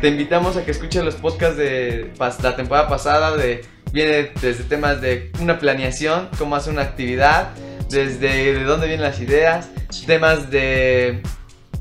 Te 0.00 0.08
invitamos 0.08 0.56
a 0.56 0.64
que 0.64 0.70
escuches 0.70 1.04
los 1.04 1.16
podcasts 1.16 1.56
de 1.56 2.12
la 2.18 2.54
temporada 2.54 2.88
pasada 2.88 3.36
de 3.36 3.64
viene 3.92 4.32
desde 4.40 4.64
temas 4.64 5.00
de 5.00 5.30
una 5.40 5.58
planeación, 5.58 6.28
cómo 6.38 6.56
hacer 6.56 6.72
una 6.72 6.82
actividad, 6.82 7.50
desde 7.88 8.54
de 8.54 8.64
dónde 8.64 8.86
vienen 8.86 9.04
las 9.04 9.20
ideas, 9.20 9.68
temas 10.06 10.50
de 10.50 11.22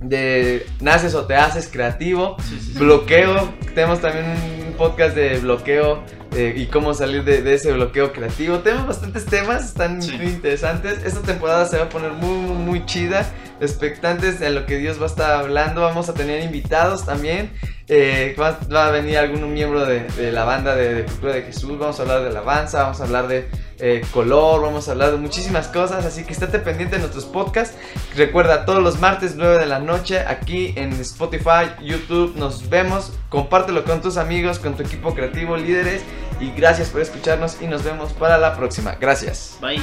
de 0.02 0.66
naces 0.80 1.16
o 1.16 1.26
te 1.26 1.36
haces 1.36 1.68
creativo, 1.68 2.38
bloqueo, 2.76 3.54
tenemos 3.74 4.00
también 4.00 4.26
un 4.26 4.67
podcast 4.78 5.16
de 5.16 5.40
bloqueo 5.40 6.04
eh, 6.36 6.54
y 6.56 6.68
cómo 6.68 6.94
salir 6.94 7.24
de, 7.24 7.54
ese 7.54 7.74
bloqueo 7.74 8.14
creativo. 8.14 8.60
Tenemos 8.60 8.88
bastantes 8.88 9.26
temas, 9.26 9.66
están 9.66 9.98
muy 9.98 10.28
interesantes. 10.28 11.04
Esta 11.04 11.22
temporada 11.22 11.66
se 11.66 11.78
va 11.78 11.86
a 11.86 11.90
poner 11.90 12.12
muy, 12.12 12.38
muy 12.56 12.86
chida. 12.86 13.28
Expectantes 13.60 14.40
de 14.40 14.52
lo 14.52 14.66
que 14.66 14.78
Dios 14.78 15.00
va 15.00 15.04
a 15.04 15.08
estar 15.08 15.32
hablando. 15.32 15.82
Vamos 15.82 16.08
a 16.10 16.14
tener 16.14 16.44
invitados 16.44 17.06
también. 17.06 17.52
Eh, 17.88 18.36
va, 18.40 18.60
a 18.88 18.92
venir 18.92 19.18
algún 19.18 19.54
miembro 19.54 19.86
de, 19.86 20.32
la 20.32 20.46
banda 20.46 20.76
de, 20.76 20.94
de, 20.94 21.04
Cultura 21.04 21.34
de 21.34 21.42
Jesús. 21.42 21.78
Vamos 21.80 22.00
a 22.00 22.04
hablar 22.04 22.22
de 22.22 22.30
alabanza, 22.30 22.84
vamos 22.84 23.02
a 23.02 23.04
hablar 23.06 23.28
de 23.28 23.48
eh, 23.80 24.02
color, 24.12 24.62
vamos 24.62 24.88
a 24.88 24.92
hablar 24.92 25.12
de 25.12 25.18
muchísimas 25.18 25.68
cosas. 25.68 26.06
Así 26.06 26.24
que 26.24 26.34
estate 26.34 26.60
pendiente 26.60 26.96
de 26.96 27.02
nuestros 27.02 27.26
podcasts. 27.26 27.78
Recuerda, 28.16 28.66
todos 28.66 28.82
los 28.82 29.00
martes 29.00 29.36
9 29.36 29.60
de 29.60 29.66
la 29.66 29.80
noche 29.80 30.20
aquí 30.20 30.74
en 30.76 30.94
Spotify, 30.94 31.72
YouTube. 31.82 32.36
Nos 32.36 32.70
vemos. 32.70 33.14
Compártelo 33.30 33.84
con 33.84 34.02
tus 34.02 34.18
amigos, 34.18 34.60
con 34.60 34.76
tu 34.76 34.84
equipo 34.84 35.14
creativo, 35.14 35.58
líderes. 35.58 36.02
Y 36.40 36.52
gracias 36.52 36.90
por 36.90 37.02
escucharnos 37.02 37.62
y 37.62 37.68
nos 37.68 37.84
vemos 37.84 38.14
para 38.14 38.38
la 38.38 38.56
próxima. 38.56 38.96
Gracias. 39.00 39.58
Bye. 39.62 39.82